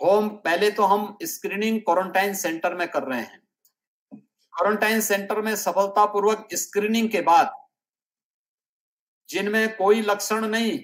होम, 0.00 0.28
पहले 0.28 0.70
तो 0.70 0.82
हम 0.82 1.16
स्क्रीनिंग 1.22 1.80
क्वारंटाइन 1.80 2.34
सेंटर 2.34 2.74
में 2.74 2.88
कर 2.88 3.02
रहे 3.02 3.20
हैं। 3.20 3.40
क्वारंटाइन 4.12 5.00
सेंटर 5.00 5.40
में 5.40 5.54
सफलतापूर्वक 5.56 6.48
स्क्रीनिंग 6.54 7.10
के 7.10 7.20
बाद 7.20 7.52
जिनमें 9.28 9.76
कोई 9.76 10.00
लक्षण 10.00 10.46
नहीं 10.46 10.78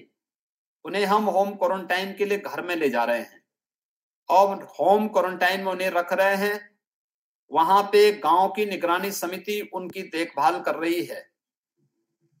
उन्हें 0.85 1.05
हम 1.05 1.23
होम 1.23 1.51
क्वारंटाइन 1.51 2.13
के 2.13 2.25
लिए 2.25 2.37
घर 2.37 2.61
में 2.61 2.75
ले 2.75 2.89
जा 2.89 3.03
रहे 3.03 3.19
हैं। 3.19 3.43
और 4.29 4.63
होम 4.63 5.07
क्वारंटाइन 5.07 5.61
में 5.63 5.71
उन्हें 5.71 5.89
रख 5.89 6.13
रहे 6.13 6.35
हैं। 6.35 6.75
वहाँ 7.51 7.83
पे 7.83 8.11
गाँव 8.11 8.49
की 8.49 8.65
निगरानी 8.65 9.11
समिति 9.11 9.69
उनकी 9.73 10.01
देखभाल 10.01 10.61
कर 10.61 10.75
रही 10.75 11.03
है। 11.03 11.31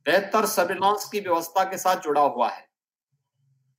बेहतर 0.05 0.45
सर्विलांस 0.45 1.09
की 1.11 1.19
व्यवस्था 1.19 1.63
के 1.63 1.77
साथ 1.77 2.01
जुड़ा 2.01 2.21
हुआ 2.21 2.49
है। 2.49 2.69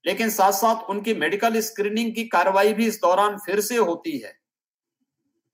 लेकिन 0.06 0.30
साथ 0.30 0.52
साथ 0.52 0.90
उनकी 0.90 1.14
मेडिकल 1.14 1.60
स्क्रीनिंग 1.60 2.14
की 2.14 2.24
कार्रवाई 2.24 2.72
भी 2.72 2.86
इस 2.86 2.96
दौरान 2.96 3.38
फिर 3.38 3.60
से 3.60 3.76
होती 3.76 4.18
है। 4.18 4.38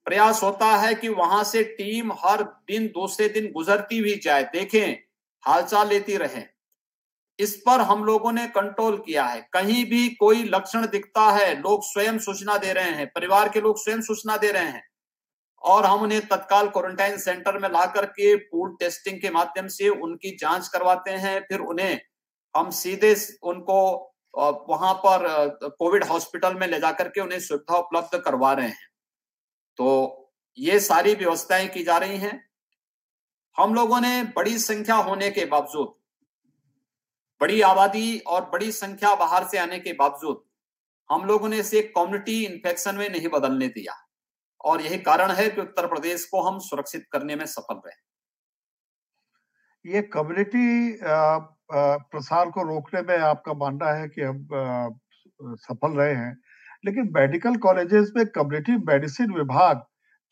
प्रयास 0.05 0.43
होता 0.43 0.67
है 0.67 0.95
कि 0.95 1.09
वहाँ 1.09 1.45
से 1.45 1.65
टीम 1.65 2.13
हर 2.13 2.43
दिन, 2.43 2.87
दूसरे 2.87 3.29
दिन 3.29 3.53
गुजरती 3.53 4.03
भी 4.03 4.17
जाए। 4.17 4.45
देखें, 4.45 5.03
हालचाल 5.47 5.89
लेती 5.89 6.17
रहे। 6.17 6.62
इस 7.43 7.57
पर 7.67 7.81
हम 7.81 8.05
लोगों 8.05 8.33
ने 8.33 8.47
कंट्रोल 8.47 8.97
किया 8.97 9.25
है। 9.25 9.41
कहीं 9.53 9.85
भी 9.85 10.09
कोई 10.09 10.43
लक्षण 10.45 10.87
दिखता 10.87 11.31
है, 11.31 11.61
लोग 11.61 11.83
स्वयं 11.85 12.19
सूचना 12.19 12.57
दे 12.57 12.73
रहे 12.73 12.91
हैं, 12.91 13.07
परिवार 13.07 13.49
के 13.49 13.61
लोग 13.61 13.79
स्वयं 13.79 14.01
सूचना 14.01 14.37
दे 14.37 14.53
रहे 14.53 14.63
हैं। 14.63 14.85
और 15.63 15.87
हम 15.87 16.03
उन्हें 16.03 16.21
तत्काल 16.29 16.69
क्वारंटाइन 16.69 17.19
सेंटर 17.19 17.59
में 17.59 17.69
ला 17.69 17.87
करके 17.87 18.37
पूल 18.37 18.77
टेस्टिंग 18.81 19.21
के 19.21 19.31
माध्यम 19.31 19.69
से 19.69 19.89
उनकी 19.89 20.37
जाँच 20.37 20.69
करवाते 20.69 21.11
हैं, 21.11 21.41
फिर 21.41 21.61
उन्हें 21.61 22.01
हम 22.57 22.71
सीधे 22.71 23.15
उनको 23.43 24.09
वहाँ 24.69 24.95
पर 24.95 25.59
कोविड 25.79 26.05
हॉस्पिटल 26.05 26.55
में 26.55 26.67
ले 26.67 26.81
जाकर 26.81 27.09
के 27.09 27.21
उन्हें 27.21 27.41
सुविधा 27.41 27.77
उपलब्ध 27.77 28.19
करवा 28.19 28.53
रहे 28.53 28.69
हैं। 28.69 28.89
तो 29.77 29.89
ये 30.59 30.81
सारी 30.81 31.15
व्यवस्थाएँ 31.15 31.69
की 31.69 31.83
जा 31.85 31.97
रही 31.99 32.19
हैं। 32.19 32.49
हम 33.57 33.75
लोगों 33.75 34.01
ने 34.01 34.23
बड़ी 34.37 34.59
संख्या 34.59 34.97
होने 34.97 35.31
के 35.31 35.45
बावजूद 35.45 35.95
बड़ी 37.43 37.61
आबादी 37.61 38.19
और 38.27 38.49
बड़ी 38.51 38.71
संख्या 38.73 39.15
बाहर 39.15 39.45
से 39.45 39.59
आने 39.59 39.79
के 39.79 39.93
बावजूद 39.93 40.43
हम 41.11 41.25
लोगों 41.25 41.49
ने 41.49 41.59
इसे 41.59 41.81
कम्युनिटी 41.97 42.45
इन्फेक्शन 42.45 42.95
में 42.95 43.09
नहीं 43.09 43.29
बदलने 43.29 43.69
दिया। 43.69 43.95
और 44.65 44.81
यही 44.81 44.99
कारण 44.99 45.31
है 45.31 45.49
कि 45.51 45.61
उत्तर 45.61 45.87
प्रदेश 45.87 46.25
को 46.25 46.43
हम 46.43 46.59
सुरक्षित 46.59 47.07
करने 47.13 47.37
में 47.37 47.45
सफल 47.47 47.81
रहे। 47.87 47.95
ये 49.85 50.03
कम्युनिटी 50.03 50.99
प्रसार 51.03 52.51
को 52.51 52.63
रोकने 52.63 53.01
में 53.03 53.17
आपका 53.19 53.53
मानना 53.55 53.91
है 53.93 54.09
कि 54.09 54.23
हम 54.23 54.47
सफल 55.59 55.97
रहे 55.99 56.15
हैं। 56.15 56.37
लेकिन 56.87 57.11
मेडिकल 57.15 57.57
कॉलेजेस 57.57 58.13
में 58.17 58.25
कम्युनिटी 58.27 58.77
मेडिसिन 58.93 59.33
विभाग, 59.33 59.83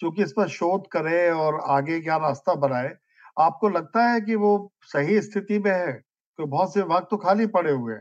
जो 0.00 0.10
कि 0.10 0.22
इस 0.22 0.32
पर 0.32 0.48
शोध 0.48 0.86
करे 0.92 1.30
और 1.30 1.60
आगे 1.70 2.00
क्या 2.00 2.16
रास्ता 2.18 2.54
बनाए, 2.54 2.92
आपको 3.40 3.68
लगता 3.68 4.06
है 4.08 4.20
कि 4.20 4.34
वो 4.34 4.52
सही 4.84 5.20
स्थिति 5.22 5.58
में 5.58 5.70
है? 5.72 6.09
तो 6.40 6.46
बहुत 6.46 6.74
से 6.74 6.80
विभाग 6.80 7.06
तो 7.10 7.16
खाली 7.16 7.46
पड़े 7.46 7.70
हुए 7.70 7.94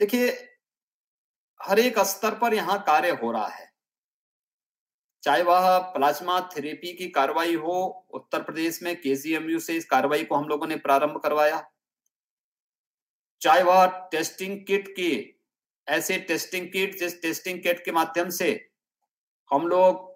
देखिए, 0.00 0.28
हर 1.60 1.78
एक 1.78 1.98
स्तर 1.98 2.34
पर 2.34 2.54
यहाँ 2.54 2.78
कार्य 2.82 3.10
हो 3.10 3.30
रहा 3.32 3.46
है। 3.46 3.70
चाहे 5.22 5.42
वह 5.42 5.78
प्लाज्मा 5.78 6.40
थेरेपी 6.40 6.92
की 6.92 7.08
कार्रवाई 7.08 7.54
हो, 7.54 8.06
उत्तर 8.10 8.42
प्रदेश 8.42 8.82
में 8.82 8.94
केजीएमयू 9.00 9.58
से 9.58 9.76
इस 9.76 9.84
कार्रवाई 9.84 10.24
को 10.24 10.34
हम 10.34 10.48
लोगों 10.48 10.66
ने 10.66 10.76
प्रारंभ 10.76 11.20
करवाया। 11.22 11.64
चाहे 13.40 13.62
वह 13.62 13.86
टेस्टिंग 14.12 14.58
किट 14.66 14.88
की, 14.88 15.40
ऐसे 15.88 16.18
टेस्टिंग 16.18 16.66
किट, 16.66 16.98
जिस 16.98 17.20
टेस्टिंग 17.22 17.62
किट 17.62 17.84
के 17.84 17.92
माध्यम 17.92 18.28
से 18.30 18.50
हम 19.50 19.68
लोग 19.68 20.10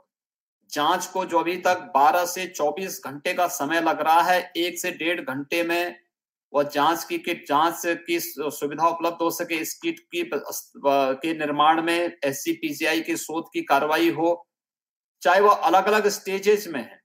जाँच 0.72 1.06
को 1.06 1.24
जो 1.24 1.38
अभी 1.38 1.56
तक 1.56 1.90
12 1.96 2.24
से 2.24 2.46
24 2.46 3.00
घंटे 3.04 3.34
का 3.34 3.46
समय 3.46 3.80
लग 3.80 4.00
रहा 4.00 4.22
है, 4.22 4.52
एक 4.56 4.78
से 4.78 4.90
डेढ़ 4.90 5.20
घंटे 5.20 5.62
में 5.62 6.05
वह 6.56 6.62
जाँच 6.64 7.04
की 7.04 7.18
किट, 7.18 7.46
जाँच 7.48 7.82
की 8.06 8.18
सुविधा 8.20 8.88
उपलब्ध 8.88 9.22
हो 9.22 9.30
सके, 9.30 9.54
इस 9.54 9.74
किट 9.74 9.98
की 10.14 10.30
के 10.86 11.38
निर्माण 11.38 11.82
में 11.82 12.16
एस 12.24 12.42
सी 12.44 12.54
की 13.00 13.16
शोध 13.16 13.44
की 13.52 13.62
कार्रवाई 13.62 14.10
हो, 14.10 14.46
चाहे 15.22 15.40
वह 15.40 15.52
अलग 15.52 15.86
अलग 15.86 16.06
स्टेजेस 16.08 16.66
में 16.68 16.80
है। 16.80 17.00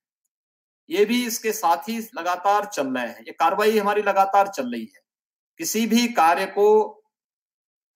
ये 0.89 1.05
भी 1.05 1.25
इसके 1.25 1.51
साथ 1.51 1.89
ही 1.89 1.97
लगातार 2.15 2.65
चल 2.65 2.87
रहे 2.87 3.07
हैं। 3.07 3.21
ये 3.21 3.31
कार्रवाई 3.31 3.77
हमारी 3.77 4.01
लगातार 4.01 4.47
चल 4.47 4.71
रही 4.71 4.85
है। 4.85 5.01
किसी 5.59 5.85
भी 5.87 6.07
कार्य 6.07 6.45
को 6.45 6.67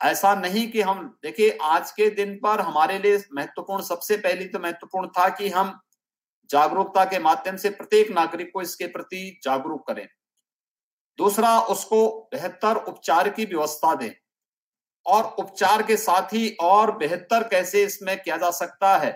ऐसा 0.02 0.34
नहीं 0.36 0.72
कि 0.72 0.82
हम, 0.82 1.18
देखिए, 1.24 1.58
आज 1.62 1.92
के 1.92 2.10
दिन 2.10 2.36
पर 2.36 2.62
हमारे 2.62 3.00
लिए 3.00 3.24
महत्वपूर्ण, 3.34 3.84
सबसे 3.84 4.18
पहली 4.18 4.46
तो 4.46 4.60
महत्वपूर्ण 4.60 5.08
था 5.08 5.30
कि 5.30 5.50
हम 5.50 5.80
जागरूकता 6.50 7.06
के 7.06 7.20
माध्यम 7.20 7.58
से 7.58 7.70
प्रत्येक 7.70 8.12
नागरिक 8.12 8.52
को 8.54 8.62
इसके 8.62 8.88
प्रति 8.88 9.40
जागरूक 9.44 9.88
करें। 9.88 10.08
दूसरा, 11.20 11.60
उसको 11.60 12.30
बेहतर 12.34 12.76
उपचार 12.78 13.30
की 13.30 13.46
व्यवस्था 13.46 13.94
दें। 13.96 14.12
और 15.06 15.24
उपचार 15.40 15.82
के 15.84 15.98
साथ 15.98 16.34
ही 16.34 16.50
और 16.62 16.92
बेहतर 16.98 17.48
कैसे 17.48 17.84
इसमें 17.84 18.18
किया 18.22 18.38
जा 18.38 18.50
सकता 18.52 18.96
है? 18.98 19.12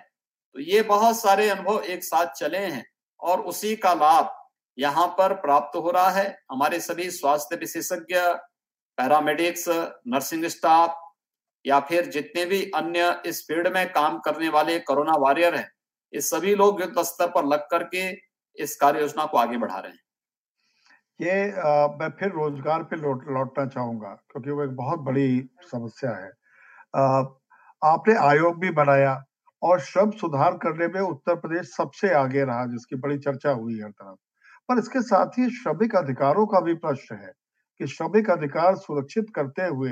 तो 0.56 0.60
ये 0.60 0.82
बहुत 0.82 1.20
सारे 1.20 1.50
अनुभव 1.50 1.84
एक 1.84 2.04
साथ 2.04 2.34
चले 2.34 2.58
हैं 2.58 2.86
और 3.20 3.42
उसी 3.42 3.76
का 3.76 3.94
लाभ 3.94 4.36
यहाँ 4.78 5.08
पर 5.18 5.34
प्राप्त 5.34 5.76
हो 5.76 5.92
रहा 5.92 6.10
है। 6.10 6.28
हमारे 6.52 6.80
सभी 6.80 7.10
स्वास्थ्य 7.12 7.56
विशेषज्ञ 7.56 8.20
पैरामेडिक्स 8.98 9.68
नर्सिंग 9.70 10.46
स्टाफ 10.46 10.96
या 11.66 11.80
फिर 11.80 12.06
जितने 12.06 12.46
भी 12.46 12.62
अन्य 12.76 13.22
इस 13.26 13.42
फ़ील्ड 13.48 13.68
में 13.68 13.92
काम 13.94 14.20
करने 14.20 14.50
वाले 14.50 14.80
कोरोना 14.80 15.16
वॉरियर 15.18 15.56
हैं, 15.56 15.72
ये 16.14 16.22
सभी 16.22 16.56
लोग 16.56 16.82
युद्ध 16.82 17.02
स्तर 17.02 17.28
पर 17.28 17.46
लग 17.46 17.68
करके 17.72 18.10
इस 18.58 18.76
कार्य 18.76 19.02
योजना 19.02 19.26
को 19.26 19.38
आगे 19.38 19.58
बढ़ा 19.58 19.80
रहे 19.80 19.92
हैं। 19.92 20.00
ये 21.20 21.34
मैं 22.00 22.10
फिर 22.20 22.30
रोज़गार 22.32 22.84
पे 22.84 22.96
लौट, 22.96 23.24
लौटना 23.30 23.66
चाहूँगा, 23.68 24.10
क्योंकि 24.32 24.52
वो 24.52 24.64
एक 24.64 24.76
बहुत 24.76 25.00
बड़ी 25.02 25.50
समस्या 25.64 26.12
है। 26.16 26.32
आपने 27.82 28.16
आयोग 28.20 28.60
भी 28.60 28.70
बनाया 28.74 29.14
और 29.62 29.80
श्रम 29.82 30.12
सुधार 30.14 30.58
करने 30.58 30.88
में 30.90 31.00
उत्तर 31.02 31.36
प्रदेश 31.38 31.68
सबसे 31.70 32.14
आगे 32.16 32.44
रहा, 32.44 32.66
जिसकी 32.68 32.96
बड़ी 32.98 33.18
चर्चा 33.20 33.52
हुई 33.52 33.80
हर 33.82 33.90
तरफ़। 33.92 34.18
पर 34.70 34.80
इसके 34.80 35.02
साथ 35.04 35.38
ही 35.40 35.50
श्रमिक 35.52 35.96
अधिकारों 35.96 36.46
का 36.48 36.60
भी 36.62 36.74
प्रश्न 36.78 37.16
है 37.18 37.32
कि 37.80 37.88
श्रमिक 37.88 38.30
अधिकार 38.30 38.76
सुरक्षित 38.78 39.32
करते 39.36 39.66
हुए 39.68 39.92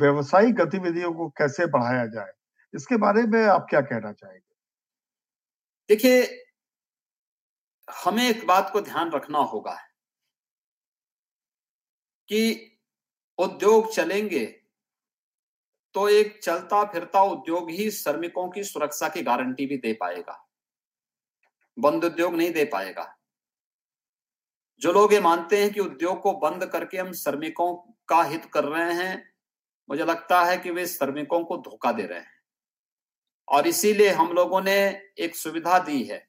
व्यवसायिक 0.00 0.54
गतिविधियों 0.56 1.12
को 1.12 1.28
कैसे 1.38 1.66
बढ़ाया 1.68 2.06
जाए? 2.08 2.32
इसके 2.74 2.96
बारे 2.98 3.22
में 3.24 3.44
आप 3.46 3.66
क्या 3.70 3.80
कहना 3.82 4.12
चाहेंगे? 4.12 4.40
देखिए, 5.90 6.22
हमें 7.88 8.22
एक 8.24 8.46
बात 8.46 8.70
को 8.72 8.80
ध्यान 8.82 9.10
रखना 9.10 9.38
होगा। 9.50 9.76
कि 12.28 12.72
उद्योग 13.38 13.92
चलेंगे 13.92 14.46
तो 15.94 16.08
एक 16.08 16.42
चलता 16.42 16.84
फिरता 16.84 17.22
उद्योग 17.22 17.70
ही 17.70 17.90
श्रमिकों 17.90 18.50
की 18.50 18.64
सुरक्षा 18.64 19.08
की 19.08 19.22
गारंटी 19.22 19.66
भी 19.66 19.76
दे 19.76 19.92
पाएगा। 19.92 20.48
बंद 21.78 22.04
उद्योग 22.04 22.34
नहीं 22.34 22.52
दे 22.52 22.64
पाएगा। 22.64 23.18
जो 24.80 24.92
लोग 24.92 25.12
ये 25.12 25.20
मानते 25.20 25.62
हैं 25.62 25.72
कि 25.72 25.80
उद्योग 25.80 26.20
को 26.20 26.32
बंद 26.32 26.66
करके 26.66 26.98
हम 26.98 27.12
श्रमिकों 27.12 27.74
का 28.08 28.22
हित 28.22 28.44
कर 28.44 28.64
रहे 28.64 28.94
हैं, 28.94 29.34
मुझे 29.90 30.04
लगता 30.04 30.44
है 30.44 30.56
कि 30.56 30.70
वे 30.70 30.86
श्रमिकों 30.86 31.44
को 31.44 31.56
धोखा 31.56 31.92
दे 31.92 32.02
रहे 32.02 32.18
हैं। 32.18 32.42
और 33.48 33.66
इसीलिए 33.66 34.08
हम 34.08 34.32
लोगों 34.32 34.60
ने 34.60 35.02
एक 35.18 35.36
सुविधा 35.36 35.78
दी 35.78 36.04
है। 36.04 36.28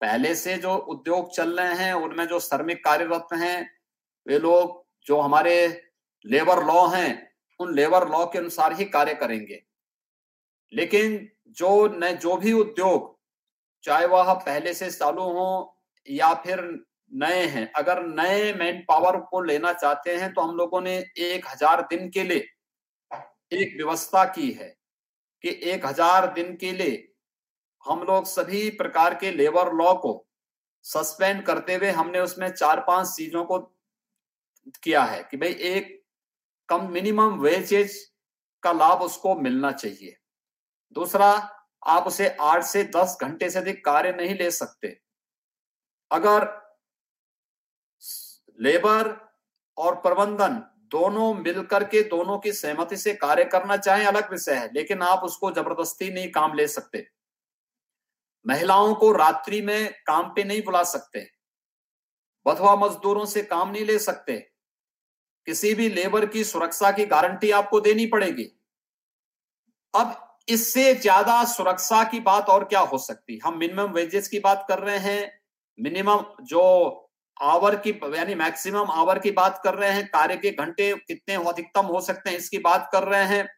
पहले 0.00 0.34
से 0.34 0.56
जो 0.56 0.76
उद्योग 0.76 1.34
चल 1.34 1.60
रहे 1.60 1.74
हैं, 1.74 1.94
उनमें 1.94 2.26
जो 2.26 2.40
श्रमिक 2.40 2.84
कार्यरत 2.84 3.28
हैं, 3.32 3.80
वे 4.26 4.38
लोग 4.38 4.85
जो 5.06 5.20
हमारे 5.20 5.56
लेबर 6.24 6.62
लॉ 6.64 6.86
हैं, 6.88 7.32
उन 7.60 7.74
लेबर 7.74 8.08
लॉ 8.08 8.24
के 8.26 8.38
अनुसार 8.38 8.72
ही 8.72 8.84
कार्य 8.86 9.14
करेंगे। 9.14 9.62
लेकिन 10.72 11.28
जो 11.48 11.86
न, 11.88 12.12
जो 12.12 12.36
भी 12.36 12.52
उद्योग, 12.52 13.14
चाहे 13.84 14.06
वह 14.06 14.32
पहले 14.34 14.74
से 14.74 14.90
चालू 14.90 15.22
हो 15.22 15.78
या 16.08 16.32
फिर 16.34 16.60
नए 17.12 17.44
हैं, 17.46 17.70
अगर 17.72 18.02
नए 18.02 18.52
मैन 18.52 18.84
पावर 18.88 19.16
को 19.20 19.40
लेना 19.40 19.72
चाहते 19.72 20.16
हैं 20.16 20.32
तो 20.34 20.40
हम 20.40 20.56
लोगों 20.56 20.80
ने 20.80 20.96
एक 21.18 21.46
हज़ार 21.48 21.82
दिन 21.82 22.08
के 22.10 22.22
लिए 22.22 22.48
एक 23.52 23.76
व्यवस्था 23.76 24.24
की 24.24 24.50
है 24.50 24.68
कि 25.44 25.60
एक 25.64 25.86
हज़ार 25.86 26.26
दिन 26.32 26.54
के 26.56 26.72
लिए 26.72 27.02
हम 27.84 28.02
लोग 28.02 28.24
सभी 28.24 28.68
प्रकार 28.70 29.14
के 29.14 29.30
लेबर 29.30 29.72
लॉ 29.72 29.92
को 29.94 30.12
सस्पेंड 30.84 31.42
करते 31.42 31.74
हुए 31.74 31.90
हमने 31.90 32.20
उसमें 32.20 32.48
चार 32.50 32.80
पाँच 32.80 33.08
चीज़ों 33.08 33.44
को 33.44 33.58
किया 34.84 35.02
है 35.04 35.22
कि 35.22 35.36
भाई 35.36 35.52
एक 35.52 36.04
कम 36.68 36.90
मिनिमम 36.90 37.38
वेजेज 37.38 38.12
का 38.62 38.72
लाभ 38.72 39.02
उसको 39.02 39.34
मिलना 39.34 39.72
चाहिए। 39.72 40.16
दूसरा, 40.92 41.52
आप 41.86 42.06
उसे 42.06 42.36
आठ 42.40 42.62
से 42.62 42.84
दस 42.84 43.18
घंटे 43.22 43.50
से 43.50 43.58
अधिक 43.58 43.84
कार्य 43.84 44.12
नहीं 44.12 44.34
ले 44.34 44.50
सकते। 44.50 45.00
अगर 46.10 46.66
लेबर 48.60 49.30
और 49.76 49.94
प्रबंधन 49.94 50.62
दोनों 50.90 51.34
मिलकर 51.34 51.84
के 51.84 52.02
दोनों 52.02 52.38
की 52.38 52.52
सहमति 52.52 52.96
से 52.96 53.14
कार्य 53.14 53.44
करना 53.44 53.76
चाहे, 53.76 54.04
अलग 54.04 54.30
विषय 54.30 54.54
है, 54.54 54.72
लेकिन 54.72 55.02
आप 55.02 55.24
उसको 55.24 55.50
ज़बरदस्ती 55.50 56.10
नहीं 56.10 56.30
काम 56.30 56.54
ले 56.54 56.68
सकते। 56.68 57.08
महिलाओं 58.46 58.94
को 58.94 59.12
रात्रि 59.12 59.62
में 59.62 59.92
काम 60.06 60.28
पे 60.28 60.44
नहीं 60.44 60.62
बुला 60.62 60.82
सकते। 60.82 61.30
बधवा 62.46 62.76
मजदूरों 62.76 63.24
से 63.24 63.42
काम 63.42 63.70
नहीं 63.70 63.84
ले 63.84 63.98
सकते। 63.98 64.55
किसी 65.46 65.74
भी 65.74 65.88
लेबर 65.90 66.26
की 66.26 66.44
सुरक्षा 66.44 66.90
की 66.90 67.04
गारंटी 67.06 67.50
आपको 67.52 67.80
देनी 67.80 68.06
पड़ेगी। 68.06 68.48
अब 69.94 70.14
इससे 70.48 70.94
ज़्यादा 70.94 71.42
सुरक्षा 71.46 72.02
की 72.04 72.20
बात 72.20 72.48
और 72.48 72.64
क्या 72.64 72.80
हो 72.82 72.98
सकती? 72.98 73.38
हम 73.44 73.58
मिनिमम 73.58 73.92
वेजेस 73.92 74.28
की 74.28 74.38
बात 74.40 74.64
कर 74.68 74.78
रहे 74.78 74.98
हैं 75.00 75.32
मिनिमम 75.78 76.24
जो 76.44 76.62
आवर 77.36 77.74
की, 77.76 77.90
यानी 78.14 78.34
मैक्सिमम 78.34 78.90
आवर 78.92 79.18
की 79.18 79.30
बात 79.32 79.60
कर 79.64 79.74
रहे 79.74 79.90
हैं, 79.90 80.06
कार्य 80.06 80.36
के 80.36 80.50
घंटे 80.52 80.92
कितने 80.98 81.34
अधिकतम 81.44 81.86
हो 81.86 82.00
सकते 82.00 82.30
हैं, 82.30 82.36
इसकी 82.38 82.58
बात 82.58 82.88
कर 82.92 83.02
रहे 83.04 83.24
हैं, 83.26 83.48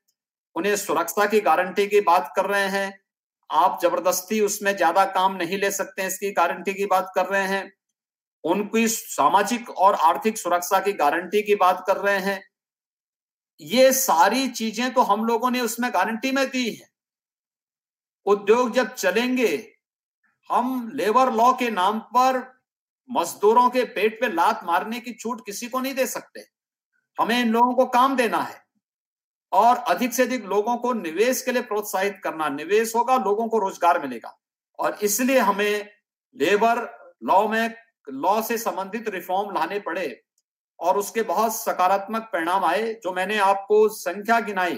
उन्हें 0.57 0.75
सुरक्षा 0.77 1.27
की 1.27 1.41
गारंटी 1.41 1.87
की 1.87 2.01
बात 2.03 2.33
कर 2.37 2.47
रहे 2.47 2.69
हैं, 2.69 2.99
आप 3.51 3.79
ज़बरदस्ती 3.83 4.41
उसमें 4.41 4.77
ज़्यादा 4.77 5.05
काम 5.13 5.37
नहीं 5.37 5.59
ले 5.59 5.71
सकते 5.71 6.07
इसकी 6.07 6.31
गारंटी 6.33 6.75
की 6.75 6.87
बात 6.87 7.13
कर 7.15 7.27
रहे 7.27 7.47
हैं। 7.47 7.73
उनकी 8.49 8.87
सामाजिक 8.89 9.71
और 9.71 9.95
आर्थिक 9.95 10.39
सुरक्षा 10.39 10.81
की 10.81 10.93
गारंटी 10.95 11.43
की 11.43 11.55
बात 11.55 11.85
कर 11.87 11.97
रहे 11.97 12.19
हैं। 12.19 12.43
ये 13.61 13.93
सारी 13.93 14.49
चीज़ें 14.51 14.93
तो 14.95 15.03
हम 15.03 15.25
लोगों 15.25 15.51
ने 15.51 15.61
उसमें 15.61 15.91
गारंटी 15.95 16.31
में 16.33 16.47
दी 16.51 16.71
है। 16.71 16.89
उद्योग 18.27 18.73
जब 18.73 18.95
चलेंगे, 18.95 19.51
हम 20.51 20.91
लेबर 20.95 21.33
लॉ 21.33 21.53
के 21.53 21.71
नाम 21.71 21.99
पर 22.15 22.37
मजदूरों 23.11 23.69
के 23.71 23.85
पेट 23.85 24.21
पे 24.21 24.29
लात 24.29 24.61
मारने 24.65 25.01
की 25.01 25.13
छूट 25.13 25.45
किसी 25.47 25.69
को 25.69 25.81
नहीं 25.81 25.95
दे 25.95 26.07
सकते। 26.07 26.45
हमें 27.19 27.41
इन 27.41 27.51
लोगों 27.51 27.75
को 27.75 27.87
काम 27.89 28.17
देना 28.17 28.41
है 28.41 28.63
और 29.53 29.77
अधिक 29.89 30.13
से 30.13 30.23
अधिक 30.23 30.45
लोगों 30.45 30.77
को 30.77 30.93
निवेश 30.93 31.43
के 31.43 31.53
लिए 31.53 31.63
प्रोत्साहित 31.63 32.21
करना। 32.25 32.49
निवेश 32.49 32.95
होगा, 32.97 33.17
लोगों 33.17 33.49
को 33.49 33.59
रोज़गार 33.59 34.01
मिलेगा। 34.03 34.37
और 34.79 34.99
इसलिए 35.03 35.39
हमें 35.39 35.89
लेबर 36.37 36.87
लॉ 37.25 37.47
में 37.49 37.75
लॉ 38.09 38.41
से 38.43 38.59
संबंधित 38.59 39.09
रिफॉर्म 39.09 39.55
लाने 39.55 39.79
पड़े 39.79 40.23
और 40.81 40.99
उसके 40.99 41.23
बहुत 41.23 41.55
सकारात्मक 41.57 42.23
परिणाम 42.23 42.65
आए, 42.65 42.93
जो 42.95 43.13
मैंने 43.13 43.39
आपको 43.39 43.89
संख्या 43.89 44.41
गिनाई 44.41 44.75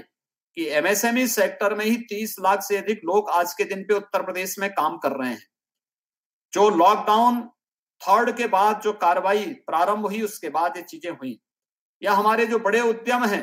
कि 0.56 0.66
एमएसएमई 0.68 1.26
सेक्टर 1.26 1.74
में 1.74 1.84
ही 1.84 1.96
30 2.10 2.36
लाख 2.40 2.62
से 2.62 2.76
अधिक 2.76 3.00
लोग 3.04 3.30
आज 3.30 3.52
के 3.54 3.64
दिन 3.64 3.82
पे 3.84 3.94
उत्तर 3.94 4.22
प्रदेश 4.22 4.58
में 4.58 4.70
काम 4.70 4.96
कर 4.98 5.12
रहे 5.12 5.30
हैं। 5.30 5.46
जो 6.52 6.68
लॉकडाउन 6.70 7.40
थर्ड 8.00 8.36
के 8.36 8.46
बाद 8.46 8.80
जो 8.80 8.92
कार्रवाई 8.92 9.44
प्रारंभ 9.66 10.06
हुई, 10.06 10.22
उसके 10.22 10.48
बाद 10.48 10.76
ये 10.76 10.82
चीज़ें 10.82 11.10
हुई। 11.10 11.38
या 12.02 12.12
हमारे 12.12 12.46
जो 12.46 12.58
बड़े 12.58 12.80
उद्यम 12.80 13.24
हैं 13.24 13.42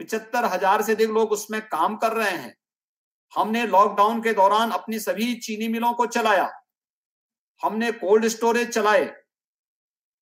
पिछहत्तर 0.00 0.44
हज़ार 0.44 0.82
से 0.82 0.92
अधिक 0.92 1.10
लोग 1.10 1.32
उसमें 1.32 1.60
काम 1.62 1.96
कर 1.96 2.12
रहे 2.12 2.30
हैं। 2.30 2.54
हमने 3.32 3.66
लॉकडाउन 3.66 4.22
के 4.22 4.32
दौरान 4.32 4.70
अपनी 4.70 4.98
सभी 4.98 5.34
चीनी 5.34 5.68
मिलों 5.68 5.92
को 5.92 6.06
चलाया। 6.06 6.50
हमने 7.62 7.92
कोल्ड 7.92 8.26
स्टोरेज 8.26 8.68
चलाए। 8.68 9.21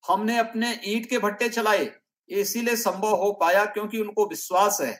हमने 0.04 0.38
अपने 0.38 0.72
ईट 0.84 1.08
के 1.10 1.18
भट्टे 1.18 1.48
चलाए 1.48 1.90
इसीलिए 2.30 2.76
संभव 2.76 3.14
हो 3.16 3.30
पाया 3.32 3.64
क्योंकि 3.66 3.98
उनको 3.98 4.26
विश्वास 4.28 4.80
है। 4.80 4.98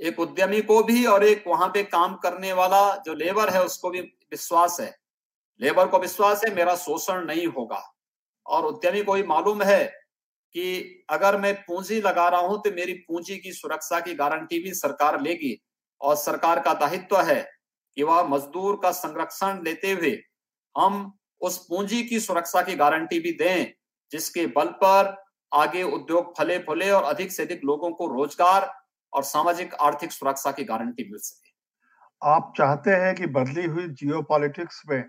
एक 0.00 0.20
उद्यमी 0.20 0.60
को 0.62 0.82
भी 0.82 1.04
और 1.06 1.24
एक 1.24 1.44
वहाँ 1.46 1.68
पे 1.68 1.82
काम 1.82 2.14
करने 2.14 2.52
वाला 2.52 2.96
जो 2.96 3.14
लेबर 3.14 3.50
है, 3.50 3.64
उसको 3.64 3.90
भी 3.90 4.00
विश्वास 4.00 4.80
है। 4.80 4.94
लेबर 5.60 5.88
को 5.88 5.98
विश्वास 5.98 6.42
है, 6.46 6.54
मेरा 6.54 6.74
शोषण 6.76 7.24
नहीं 7.26 7.46
होगा। 7.46 7.82
और 8.46 8.66
उद्यमी 8.66 9.02
को 9.02 9.12
भी 9.12 9.22
मालूम 9.22 9.62
है 9.62 9.84
कि 10.54 11.04
अगर 11.10 11.40
मैं 11.40 11.54
पूंजी 11.56 12.00
लगा 12.00 12.28
रहा 12.28 12.40
हूँ 12.40 12.60
तो 12.62 12.70
मेरी 12.70 12.92
पूंजी 13.08 13.36
की 13.36 13.52
सुरक्षा 13.52 14.00
की 14.00 14.14
गारंटी 14.14 14.58
भी 14.58 14.74
सरकार 14.74 15.20
लेगी। 15.20 15.56
और 16.00 16.16
सरकार 16.16 16.60
का 16.60 16.74
दायित्व 16.74 17.20
है 17.20 17.40
कि 17.96 18.02
वह 18.02 18.22
मजदूर 18.22 18.80
का 18.82 18.90
संरक्षण 18.92 19.62
लेते 19.64 19.92
हुए 19.92 20.18
हम 20.74 21.18
उस 21.40 21.58
पूंजी 21.66 22.02
की 22.02 22.20
सुरक्षा 22.20 22.62
की 22.62 22.74
गारंटी 22.74 23.18
भी 23.20 23.32
दें। 23.32 23.72
जिसके 24.14 24.46
बल 24.46 24.68
पर 24.82 25.14
आगे 25.52 25.82
उद्योग 25.82 26.32
फले 26.38 26.58
फूले 26.58 26.90
और 26.90 27.02
अधिक 27.04 27.32
से 27.32 27.42
अधिक 27.42 27.60
लोगों 27.64 27.90
को 27.90 28.06
रोज़गार 28.06 28.70
और 29.12 29.22
सामाजिक 29.22 29.74
आर्थिक 29.74 30.12
सुरक्षा 30.12 30.50
की 30.50 30.64
गारंटी 30.64 31.10
मिल 31.10 31.18
सके। 31.18 31.52
आप 32.22 32.52
चाहते 32.56 32.90
हैं 32.90 33.14
कि 33.14 33.26
बदली 33.26 33.64
हुई 33.64 33.88
जियो 33.88 34.20
में 34.90 35.04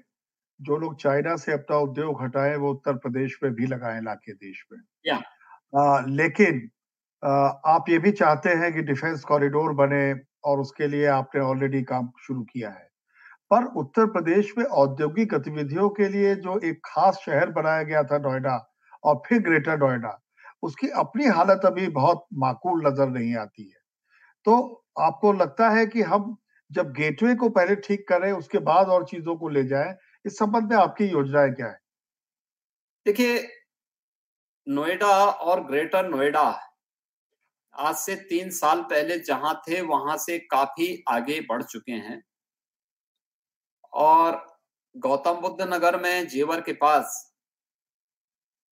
जो 0.59 0.77
लोग 0.77 0.99
चाइना 1.01 1.35
से 1.35 1.53
अपना 1.53 1.77
उद्योग 1.77 2.23
हटाए 2.23 2.55
वो 2.55 2.71
उत्तर 2.71 2.93
प्रदेश 2.93 3.39
में 3.43 3.53
भी 3.53 3.67
लगाए 3.67 4.01
ला 4.01 4.13
के 4.13 4.33
देश 4.33 4.65
में। 4.71 4.79
या। 5.05 5.21
आ, 5.73 5.99
लेकिन 6.07 6.69
आ, 7.23 7.31
आप 7.65 7.85
ये 7.89 7.97
भी 7.99 8.11
चाहते 8.11 8.49
हैं 8.49 8.73
कि 8.73 8.81
डिफेंस 8.81 9.23
कॉरिडोर 9.23 9.73
बने 9.73 10.13
और 10.45 10.59
उसके 10.59 10.87
लिए 10.87 11.05
आपने 11.07 11.41
ऑलरेडी 11.41 11.81
काम 11.83 12.09
शुरू 12.27 12.41
किया 12.43 12.69
है। 12.69 12.89
पर 13.51 13.65
उत्तर 13.65 14.05
प्रदेश 14.05 14.53
में 14.57 14.65
औद्योगिक 14.65 15.33
गतिविधियों 15.33 15.89
के 15.89 16.09
लिए 16.09 16.35
जो 16.35 16.59
एक 16.59 16.81
खास 16.85 17.19
शहर 17.25 17.51
बनाया 17.51 17.83
गया 17.83 18.03
था 18.03 18.17
नोएडा 18.17 18.57
और 19.05 19.21
फिर 19.27 19.39
ग्रेटर 19.39 19.77
नोएडा। 19.77 20.19
उसकी 20.63 20.89
अपनी 20.89 21.25
हालत 21.25 21.65
अभी 21.65 21.87
बहुत 21.87 22.25
माकूल 22.33 22.87
नज़र 22.87 23.09
नहीं 23.09 23.35
आती 23.35 23.63
है। 23.63 23.79
तो 24.45 24.83
आपको 24.99 25.33
लगता 25.33 25.69
है 25.69 25.85
कि 25.85 26.01
हम 26.01 26.37
जब 26.71 26.91
गेटवे 26.91 27.35
को 27.35 27.49
पहले 27.49 27.75
ठीक 27.75 28.07
करें, 28.09 28.31
उसके 28.31 28.59
बाद 28.59 28.87
और 28.87 29.05
चीज़ों 29.05 29.35
को 29.35 29.49
ले 29.49 29.63
जाएँ, 29.63 29.95
इस 30.25 30.37
संबंध 30.39 30.69
में 30.71 30.77
आपकी 30.77 31.05
योजनाएँ 31.05 31.51
क्या 31.51 31.67
है? 31.67 31.79
देखिए, 33.05 33.47
नोएडा 34.67 35.25
और 35.25 35.63
ग्रेटर 35.63 36.09
नोएडा 36.09 36.61
आज 37.73 37.95
से 37.95 38.15
तीन 38.15 38.49
साल 38.49 38.81
पहले 38.81 39.19
जहाँ 39.19 39.53
थे, 39.69 39.81
वहाँ 39.81 40.17
से 40.17 40.37
काफ़ी 40.39 41.03
आगे 41.09 41.39
बढ़ 41.41 41.63
चुके 41.63 41.91
हैं। 41.91 42.21
और 43.93 44.45
गौतम 44.95 45.33
बुद्ध 45.33 45.61
नगर 45.61 46.01
में 46.01 46.27
जेवर 46.27 46.61
के 46.61 46.73
पास 46.73 47.34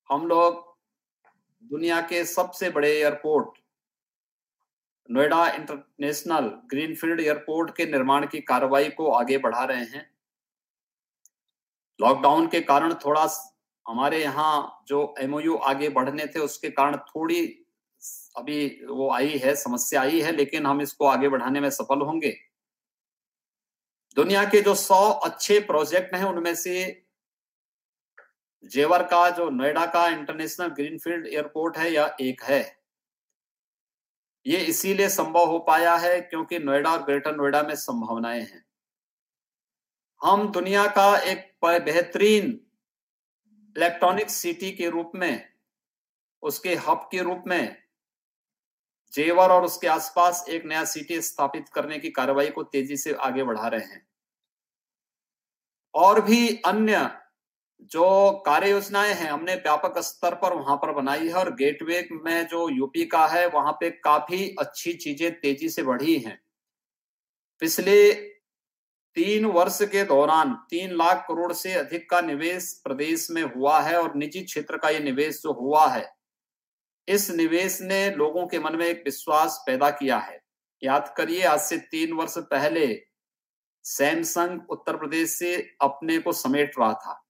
हम 0.09 0.27
लोग 0.27 0.61
दुनिया 1.63 1.99
के 2.01 2.23
सबसे 2.25 2.69
बड़े 2.69 2.91
airport, 2.91 3.57
Noida 5.09 5.47
international 5.47 6.47
greenfield 6.69 7.19
airport 7.19 7.75
के 7.77 7.85
निर्माण 7.85 8.25
की 8.27 8.41
कार्रवाई 8.41 8.89
को 8.89 9.09
आगे 9.11 9.37
बढ़ा 9.37 9.63
रहे 9.63 9.83
हैं। 9.85 10.09
लॉकडाउन 11.99 12.47
के 12.47 12.61
कारण 12.61 12.93
थोड़ा 13.05 13.27
हमारे 13.85 14.21
यहाँ 14.23 14.83
जो 14.87 15.13
एमओयू 15.19 15.55
आगे 15.55 15.89
बढ़ने 15.89 16.25
थे, 16.27 16.39
उसके 16.39 16.69
कारण 16.69 16.97
थोड़ी 16.97 17.45
अभी 18.37 18.67
वो 18.85 19.11
आई 19.11 19.37
है, 19.37 19.55
समस्या 19.55 20.01
आई 20.01 20.21
है, 20.21 20.31
लेकिन 20.31 20.65
हम 20.65 20.81
इसको 20.81 21.05
आगे 21.05 21.29
बढ़ाने 21.29 21.59
में 21.59 21.69
सफल 21.69 22.01
होंगे। 22.01 22.35
दुनिया 24.17 24.43
के 24.45 24.61
जो 24.61 24.75
सौ 24.75 25.09
अच्छे 25.09 25.59
प्रोजेक्ट 25.59 26.15
हैं, 26.15 26.23
उनमें 26.23 26.55
से 26.55 27.02
जेवर 28.63 29.03
का 29.03 29.29
जो 29.29 29.49
नोएडा 29.49 29.85
का 29.85 30.07
इंटरनेशनल 30.07 30.67
ग्रीनफील्ड 30.67 31.27
एयरपोर्ट 31.27 31.77
है, 31.77 31.91
यह 31.91 32.15
एक 32.21 32.43
है। 32.43 32.83
ये 34.45 34.57
इसीलिए 34.57 35.09
संभव 35.09 35.45
हो 35.45 35.59
पाया 35.59 35.95
है 35.95 36.21
क्योंकि 36.21 36.59
नोएडा 36.59 36.91
और 36.91 37.03
ग्रेटर 37.03 37.35
नोएडा 37.35 37.63
में 37.63 37.75
संभावनाएँ 37.75 38.41
हैं। 38.41 38.65
हम 40.23 40.51
दुनिया 40.51 40.87
का 40.87 41.17
एक 41.17 41.57
बेहतरीन 41.65 42.59
इलेक्ट्रॉनिक 43.77 44.29
सिटी 44.29 44.71
के 44.71 44.89
रूप 44.89 45.11
में, 45.15 45.53
उसके 46.41 46.75
हब 46.75 47.07
के 47.11 47.21
रूप 47.21 47.43
में, 47.47 47.83
जेवर 49.13 49.49
और 49.49 49.63
उसके 49.63 49.87
आसपास 49.87 50.45
एक 50.49 50.65
नया 50.65 50.85
सिटी 50.85 51.21
स्थापित 51.21 51.69
करने 51.69 51.99
की 51.99 52.11
कार्रवाई 52.11 52.49
को 52.49 52.63
तेज़ी 52.63 52.97
से 52.97 53.13
आगे 53.13 53.43
बढ़ा 53.43 53.67
रहे 53.67 53.85
हैं। 53.85 54.07
और 55.93 56.21
भी 56.21 56.61
अन्य 56.65 57.22
जो 57.83 58.31
कार्य 58.45 58.69
योजनाएँ 58.71 59.13
हैं, 59.13 59.29
हमने 59.29 59.55
व्यापक 59.55 59.97
स्तर 59.99 60.35
पर 60.35 60.53
वहाँ 60.53 60.75
पर 60.77 60.91
बनाई 60.93 61.27
है 61.27 61.33
और 61.33 61.53
गेटवे 61.55 62.07
में 62.13 62.47
जो 62.47 62.67
यूपी 62.69 63.05
का 63.05 63.25
है, 63.27 63.47
वहाँ 63.47 63.71
पे 63.71 63.89
काफ़ी 63.89 64.55
अच्छी 64.59 64.93
चीज़ें 64.93 65.31
तेज़ी 65.39 65.69
से 65.69 65.83
बढ़ी 65.83 66.17
हैं। 66.17 66.39
पिछले 67.61 68.13
तीन 69.15 69.45
वर्ष 69.45 69.81
के 69.81 70.03
दौरान 70.03 70.53
तीन 70.69 70.95
लाख 70.95 71.25
करोड़ 71.27 71.51
से 71.53 71.73
अधिक 71.73 72.09
का 72.09 72.21
निवेश 72.21 72.71
प्रदेश 72.83 73.27
में 73.31 73.41
हुआ 73.43 73.79
है 73.81 73.97
और 74.01 74.15
निजी 74.15 74.41
क्षेत्र 74.41 74.77
का 74.77 74.89
ये 74.89 74.99
निवेश 74.99 75.41
जो 75.43 75.53
हुआ 75.53 75.87
है, 75.87 76.05
इस 77.07 77.29
निवेश 77.31 77.81
ने 77.81 78.09
लोगों 78.11 78.47
के 78.47 78.59
मन 78.59 78.75
में 78.75 78.85
एक 78.87 79.01
विश्वास 79.05 79.63
पैदा 79.67 79.89
किया 79.89 80.17
है। 80.17 80.41
याद 80.81 81.13
करिए, 81.17 81.43
आज 81.43 81.59
से 81.59 81.77
तीन 81.77 82.13
वर्ष 82.13 82.37
पहले 82.37 82.87
सैमसंग 83.85 84.69
उत्तर 84.69 84.97
प्रदेश 84.97 85.29
से 85.29 85.55
अपने 85.81 86.17
को 86.19 86.31
समेट 86.33 86.79
रहा 86.79 86.93
था। 86.93 87.22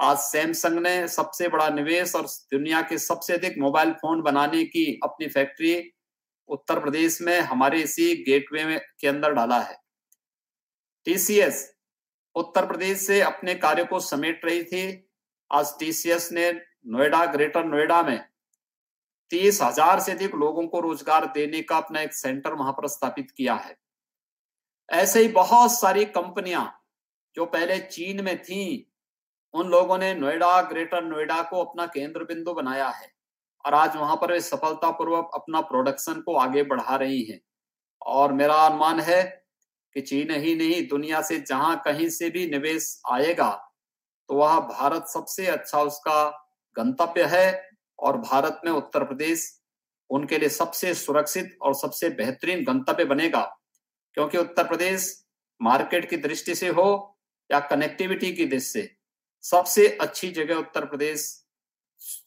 आज 0.00 0.18
सैमसंग 0.18 0.78
ने 0.78 1.08
सबसे 1.08 1.48
बड़ा 1.48 1.68
निवेश 1.68 2.14
और 2.14 2.26
दुनिया 2.52 2.80
के 2.82 2.98
सबसे 2.98 3.32
अधिक 3.32 3.58
मोबाइल 3.58 3.90
फ़ोन 3.92 4.22
बनाने 4.22 4.64
की 4.64 4.84
अपनी 5.04 5.26
फैक्ट्री 5.28 5.72
उत्तर 6.48 6.80
प्रदेश 6.80 7.20
में 7.22 7.40
हमारे 7.40 7.82
इसी 7.82 8.14
गेटवे 8.24 8.64
में 8.64 8.78
के 9.00 9.08
अंदर 9.08 9.32
डाला 9.32 9.58
है। 9.58 9.76
टीसीएस 11.06 11.62
उत्तर 12.36 12.66
प्रदेश 12.66 12.98
से 12.98 13.20
अपने 13.20 13.54
कार्य 13.56 13.84
को 13.84 14.00
समेट 14.00 14.44
रही 14.44 14.62
थी। 14.64 14.84
आज 15.50 15.74
टीसीएस 15.78 16.32
ने 16.32 16.50
नोएडा, 16.52 17.24
ग्रेटर 17.26 17.64
नोएडा 17.64 18.02
में 18.02 18.18
तीस 19.30 19.62
हज़ार 19.62 20.00
से 20.00 20.12
अधिक 20.12 20.34
लोगों 20.34 20.66
को 20.66 20.80
रोज़गार 20.80 21.26
देने 21.34 21.62
का 21.62 21.76
अपना 21.76 22.00
एक 22.00 22.14
सेंटर 22.14 22.52
वहाँ 22.52 22.72
पर 22.72 22.88
स्थापित 22.88 23.30
किया 23.30 23.54
है। 23.56 23.76
ऐसे 24.88 25.22
ही 25.22 25.28
बहुत 25.30 25.72
सारी 25.72 26.04
कंपनियाँ 26.06 26.64
जो 27.36 27.46
पहले 27.46 27.78
चीन 27.80 28.24
में 28.24 28.36
थी 28.42 28.86
उन 29.54 29.68
लोगों 29.68 29.98
ने 29.98 30.14
नोएडा, 30.14 30.60
ग्रेटर 30.62 31.04
नोएडा 31.04 31.42
को 31.42 31.64
अपना 31.64 31.86
केंद्र 31.86 32.24
बिंदु 32.24 32.52
बनाया 32.54 32.88
है 32.88 33.10
और 33.64 33.74
आज 33.74 33.96
वहाँ 33.96 34.16
पर 34.16 34.32
वे 34.32 34.40
सफलतापूर्वक 34.40 35.30
अपना 35.34 35.60
प्रोडक्शन 35.60 36.20
को 36.20 36.36
आगे 36.36 36.62
बढ़ा 36.62 36.96
रही 36.96 37.22
हैं। 37.22 37.40
और 38.02 38.32
मेरा 38.32 38.54
अनुमान 38.54 39.00
है 39.00 39.22
कि 39.96 40.00
चीन 40.00 40.30
ही 40.32 40.54
नहीं, 40.56 40.86
दुनिया 40.88 41.22
से 41.22 41.38
जहाँ 41.38 41.80
कहीं 41.84 42.08
से 42.08 42.30
भी 42.30 42.46
निवेश 42.50 43.00
आएगा 43.10 43.50
तो 44.28 44.34
वह 44.34 44.58
भारत 44.60 45.06
सबसे 45.08 45.46
अच्छा 45.46 45.80
उसका 45.82 46.28
गंतव्य 46.76 47.24
है 47.24 47.70
और 47.98 48.18
भारत 48.18 48.60
में 48.64 48.72
उत्तर 48.72 49.04
प्रदेश 49.04 49.46
उनके 50.10 50.38
लिए 50.38 50.48
सबसे 50.48 50.94
सुरक्षित 50.94 51.56
और 51.62 51.74
सबसे 51.74 52.10
बेहतरीन 52.10 52.64
गंतव्य 52.64 53.04
बनेगा। 53.04 53.42
क्योंकि 54.16 54.38
उत्तर 54.38 54.66
प्रदेश 54.68 55.12
मार्केट 55.60 56.08
की 56.10 56.16
दृष्टि 56.16 56.54
से 56.54 56.68
हो 56.68 57.18
या 57.50 57.60
कनेक्टिविटी 57.60 58.32
की 58.32 58.46
दृष्टि 58.46 58.80
से 58.80 58.99
सबसे 59.44 59.86
अच्छी 59.96 60.30
जगह 60.30 60.54
उत्तर 60.54 60.84
प्रदेश, 60.84 61.24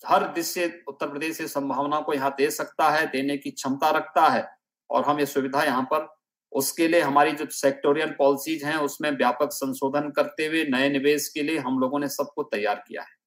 हर 0.08 0.28
दिश 0.34 0.46
से 0.46 0.66
उत्तर 0.88 1.10
प्रदेश 1.10 1.38
से 1.38 1.48
संभावना 1.48 2.00
को 2.00 2.14
यहाँ 2.14 2.34
दे 2.38 2.50
सकता 2.52 2.90
है, 2.90 3.06
देने 3.08 3.38
की 3.38 3.52
क्षमता 3.52 3.90
रखता 3.90 4.28
है। 4.28 4.48
और 4.90 5.04
हम 5.06 5.20
ये 5.20 5.26
सुविधा 5.26 5.64
यहाँ 5.64 5.84
पर, 5.84 6.08
उसके 6.52 6.88
लिए 6.88 7.02
हमारी 7.02 7.32
जो 7.32 7.46
सेक्टोरियल 7.52 8.10
पॉलिसीज़ 8.10 8.66
हैं, 8.66 8.78
उसमें 8.78 9.10
व्यापक 9.12 9.52
संशोधन 9.52 10.10
करते 10.10 10.46
हुए 10.46 10.64
नए 10.64 10.90
निवेश 10.90 11.28
के 11.28 11.44
लिए 11.44 11.60
हम 11.60 11.80
लोगों 11.80 12.00
ने 12.00 12.08
सबको 12.10 12.44
तैयार 12.44 12.84
किया 12.88 13.02
है। 13.02 13.22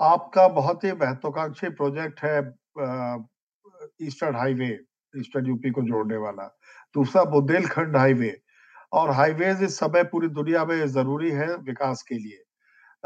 आपका 0.00 0.46
बहुत 0.48 0.84
ही 0.84 0.92
महत्वाकांक्षी 0.92 1.68
प्रोजेक्ट 1.70 2.20
है 2.24 2.38
ईस्टर्न 4.02 4.36
हाईवे 4.36 4.68
ईस्टर्न 5.14 5.46
यूपी 5.46 5.70
को 5.70 5.82
जोड़ने 5.82 6.16
वाला। 6.16 6.46
दूसरा 6.94 7.24
बुंदेलखंड 7.24 7.96
हाईवे 7.96 8.40
और 8.92 9.10
हाईवे 9.10 9.50
इस 9.64 9.78
समय 9.78 10.04
पूरी 10.04 10.28
दुनिया 10.30 10.64
में 10.64 10.86
ज़रूरी 10.88 11.30
है 11.30 11.54
विकास 11.56 12.02
के 12.02 12.14
लिए। 12.14 12.44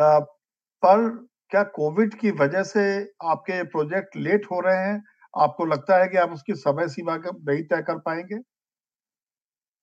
पर 0.00 1.28
क्या 1.50 1.62
कोविड 1.62 2.14
की 2.14 2.30
वजह 2.30 2.62
से 2.62 3.02
आपके 3.24 3.62
प्रोजेक्ट 3.62 4.16
लेट 4.16 4.46
हो 4.50 4.60
रहे 4.60 4.76
हैं? 4.76 5.04
आपको 5.38 5.64
लगता 5.64 6.02
है 6.02 6.08
कि 6.08 6.16
आप 6.16 6.30
उसकी 6.30 6.54
समय 6.54 6.88
सीमा 6.88 7.16
नहीं 7.16 7.62
तय 7.64 7.82
कर 7.82 7.98
पाएँगे? 7.98 8.36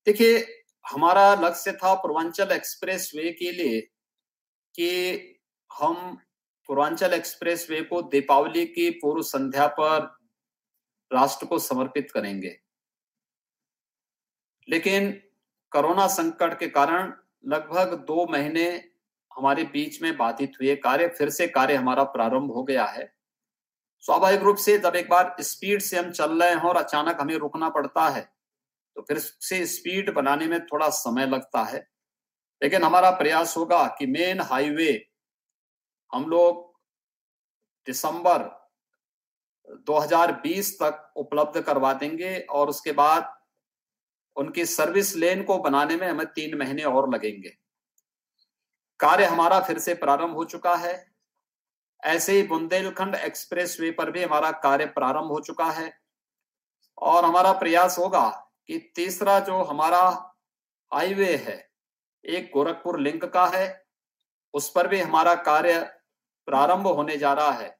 देखिए, 0.07 0.63
हमारा 0.91 1.35
लक्ष्य 1.35 1.71
था 1.71 1.93
पूर्वांचल 1.93 2.51
एक्सप्रेस 2.51 3.11
वे 3.15 3.31
के 3.31 3.51
लिए 3.51 3.81
कि 4.75 5.39
हम 5.79 6.17
पूर्वांचल 6.67 7.13
एक्सप्रेस 7.13 7.67
वे 7.69 7.81
को 7.81 8.01
दीपावली 8.01 8.65
की 8.65 8.89
पूर्व 8.89 9.21
संध्या 9.21 9.67
पर 9.67 10.19
राष्ट्र 11.13 11.45
को 11.45 11.59
समर्पित 11.59 12.11
करेंगे। 12.11 12.59
लेकिन 14.69 15.11
कोरोना 15.71 16.07
संकट 16.07 16.59
के 16.59 16.67
कारण 16.67 17.13
लगभग 17.45 17.93
दो 17.93 18.27
महीने 18.31 18.88
हमारे 19.39 19.63
बीच 19.63 20.01
में 20.01 20.15
बाधित 20.17 20.53
हुए 20.61 20.75
कार्य, 20.75 21.07
फिर 21.07 21.29
से 21.29 21.47
कार्य 21.47 21.75
हमारा 21.75 22.03
प्रारंभ 22.05 22.51
हो 22.51 22.63
गया 22.63 22.85
है। 22.85 23.13
स्वाभाविक 24.03 24.41
रूप 24.41 24.57
से 24.57 24.77
जब 24.77 24.95
एक 24.95 25.09
बार 25.09 25.35
स्पीड 25.41 25.81
से 25.81 25.97
हम 25.97 26.11
चल 26.11 26.41
रहे 26.41 26.49
हैं 26.49 26.61
और 26.61 26.77
अचानक 26.77 27.21
हमें 27.21 27.35
रुकना 27.35 27.69
पड़ता 27.69 28.07
है 28.09 28.21
तो 28.95 29.01
फिर 29.01 29.19
से 29.19 29.65
स्पीड 29.65 30.13
बनाने 30.13 30.47
में 30.47 30.59
थोड़ा 30.65 30.89
समय 30.89 31.25
लगता 31.25 31.63
है। 31.63 31.79
लेकिन 32.61 32.83
हमारा 32.83 33.11
प्रयास 33.11 33.55
होगा 33.57 33.85
कि 33.99 34.05
मेन 34.07 34.41
हाईवे 34.41 34.91
हम 36.13 36.25
लोग 36.25 36.67
दिसंबर 37.87 38.43
2020 39.87 40.73
तक 40.73 41.13
उपलब्ध 41.15 41.61
करवा 41.61 41.93
देंगे 41.93 42.39
और 42.49 42.69
उसके 42.69 42.91
बाद 42.91 43.33
उनकी 44.37 44.65
सर्विस 44.65 45.15
लेन 45.15 45.43
को 45.43 45.57
बनाने 45.57 45.95
में 45.95 46.07
हमें 46.07 46.25
तीन 46.25 46.57
महीने 46.57 46.83
और 46.83 47.13
लगेंगे। 47.13 47.57
कार्य 48.99 49.25
हमारा 49.25 49.59
फिर 49.59 49.79
से 49.79 49.93
प्रारंभ 49.93 50.33
हो 50.33 50.43
चुका 50.43 50.75
है। 50.75 51.11
ऐसे 52.03 52.31
ही 52.31 52.43
बुंदेलखंड 52.43 53.15
एक्सप्रेस 53.15 53.77
वे 53.79 53.91
पर 53.91 54.11
भी 54.11 54.23
हमारा 54.23 54.51
कार्य 54.51 54.85
प्रारंभ 54.85 55.27
हो 55.27 55.39
चुका 55.39 55.65
है। 55.65 55.99
और 56.97 57.25
हमारा 57.25 57.51
प्रयास 57.51 57.97
होगा 57.97 58.53
कि 58.67 58.93
तीसरा 58.95 59.39
जो 59.39 59.63
हमारा 59.63 60.33
हाईवे 60.93 61.35
है, 61.35 61.71
एक 62.25 62.51
गोरखपुर 62.53 62.99
लिंक 62.99 63.25
का 63.25 63.47
है, 63.47 63.85
उस 64.53 64.71
पर 64.71 64.87
भी 64.87 64.99
हमारा 64.99 65.35
कार्य 65.35 65.83
प्रारंभ 66.45 66.87
होने 66.87 67.17
जा 67.17 67.33
रहा 67.33 67.51
है। 67.51 67.79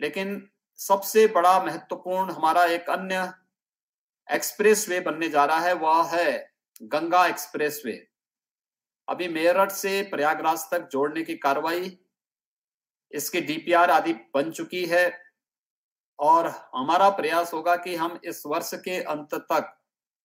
लेकिन 0.00 0.50
सबसे 0.76 1.26
बड़ा 1.26 1.64
महत्वपूर्ण 1.64 2.30
हमारा 2.30 2.64
एक 2.64 2.90
अन्य 2.90 3.32
एक्सप्रेस 4.30 4.88
वे 4.88 5.00
बनने 5.00 5.28
जा 5.28 5.44
रहा 5.44 5.58
है, 5.58 5.72
वह 5.72 6.08
है 6.08 6.54
गंगा 6.82 7.26
एक्सप्रेस 7.26 7.82
वे 7.84 8.08
अभी 9.08 9.28
मेरठ 9.28 9.70
से 9.70 10.02
प्रयागराज 10.02 10.64
तक 10.70 10.88
जोड़ने 10.92 11.22
की 11.22 11.36
कार्रवाई, 11.36 11.96
इसकी 13.12 13.40
डीपीआर 13.40 13.90
आदि 13.90 14.12
बन 14.34 14.50
चुकी 14.50 14.84
है 14.84 15.06
और 16.18 16.46
हमारा 16.74 17.08
प्रयास 17.10 17.52
होगा 17.54 17.76
कि 17.76 17.94
हम 17.94 18.18
इस 18.24 18.42
वर्ष 18.46 18.74
के 18.74 19.00
अंत 19.04 19.34
तक 19.52 19.72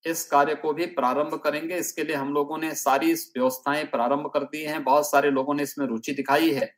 इस 0.06 0.24
कार्य 0.26 0.56
को 0.56 0.74
भी 0.74 0.86
प्रारंभ 0.86 1.36
करेंगे। 1.36 1.78
इसके 1.78 2.04
लिए 2.04 2.16
हम 2.16 2.34
लोगों 2.34 2.58
ने 2.58 2.74
सारी 2.76 3.14
व्यवस्थाएँ 3.14 3.84
प्रारंभ 3.86 4.28
कर 4.28 4.44
दी 4.44 4.64
हैं। 4.64 4.84
बहुत 4.84 5.10
सारे 5.12 5.32
लोगों 5.32 5.54
ने 5.54 5.64
इसमें 5.64 5.86
रुचि 5.88 6.14
दिखाई 6.14 6.52
है। 6.52 6.74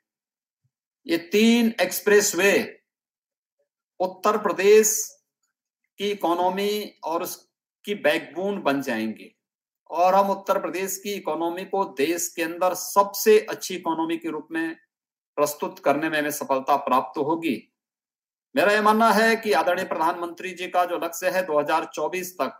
ये 1.06 1.18
तीन 1.32 1.74
एक्सप्रेस 1.82 2.36
वे 2.36 2.82
उत्तर 4.00 4.38
प्रदेश 4.38 4.96
की 6.00 6.10
इकोनॉमी 6.12 7.00
और 7.04 7.24
उसकी 7.24 7.96
बैकबोन 7.96 8.62
बन 8.62 8.82
जाएँगे। 8.82 9.34
और 9.94 10.16
हम 10.16 10.30
उत्तर 10.30 10.60
प्रदेश 10.60 10.98
की 10.98 11.14
इकोनॉमी 11.14 11.64
को 11.66 11.84
देश 11.98 12.28
के 12.36 12.44
अंदर 12.44 12.74
सबसे 12.74 13.40
अच्छी 13.42 13.76
इकोनॉमी 13.76 14.18
के 14.18 14.30
रूप 14.30 14.48
में 14.52 14.76
प्रस्तुत 15.38 15.80
करने 15.80 16.10
में 16.10 16.18
हमें 16.20 16.32
सफलता 16.32 16.76
प्राप्त 16.80 17.18
होगी। 17.20 17.56
मेरा 18.56 18.72
यह 18.72 18.82
मानना 18.82 19.12
है 19.12 19.36
कि 19.36 19.52
आदरणीय 19.54 19.86
प्रधानमंत्री 19.86 20.52
जी 20.52 20.68
का 20.68 20.86
जो 20.86 20.98
लक्ष्य 20.98 21.30
है 21.30 21.46
2024 21.48 22.32
तक 22.42 22.60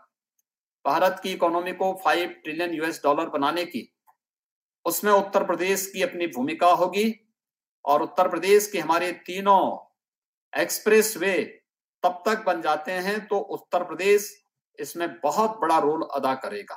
भारत 0.84 1.20
की 1.22 1.32
इकोनॉमी 1.32 1.72
को 1.72 1.92
5 2.06 2.32
ट्रिलियन 2.44 2.74
यूएस 2.74 3.00
डॉलर 3.04 3.28
बनाने 3.28 3.64
की, 3.64 3.90
उसमें 4.86 5.12
उत्तर 5.12 5.44
प्रदेश 5.44 5.86
की 5.86 6.02
अपनी 6.02 6.26
भूमिका 6.26 6.70
होगी 6.72 7.14
और 7.84 8.02
उत्तर 8.02 8.28
प्रदेश 8.28 8.66
के 8.66 8.78
हमारे 8.78 9.12
तीनों 9.26 9.60
एक्सप्रेस 10.52 11.16
वे 11.16 11.36
तब 12.02 12.22
तक 12.26 12.44
बन 12.46 12.60
जाते 12.62 12.92
हैं 12.92 13.26
तो 13.26 13.38
उत्तर 13.38 13.84
प्रदेश 13.84 14.32
इसमें 14.78 15.08
बहुत 15.20 15.58
बड़ा 15.60 15.78
रोल 15.78 16.02
अदा 16.14 16.34
करेगा। 16.34 16.76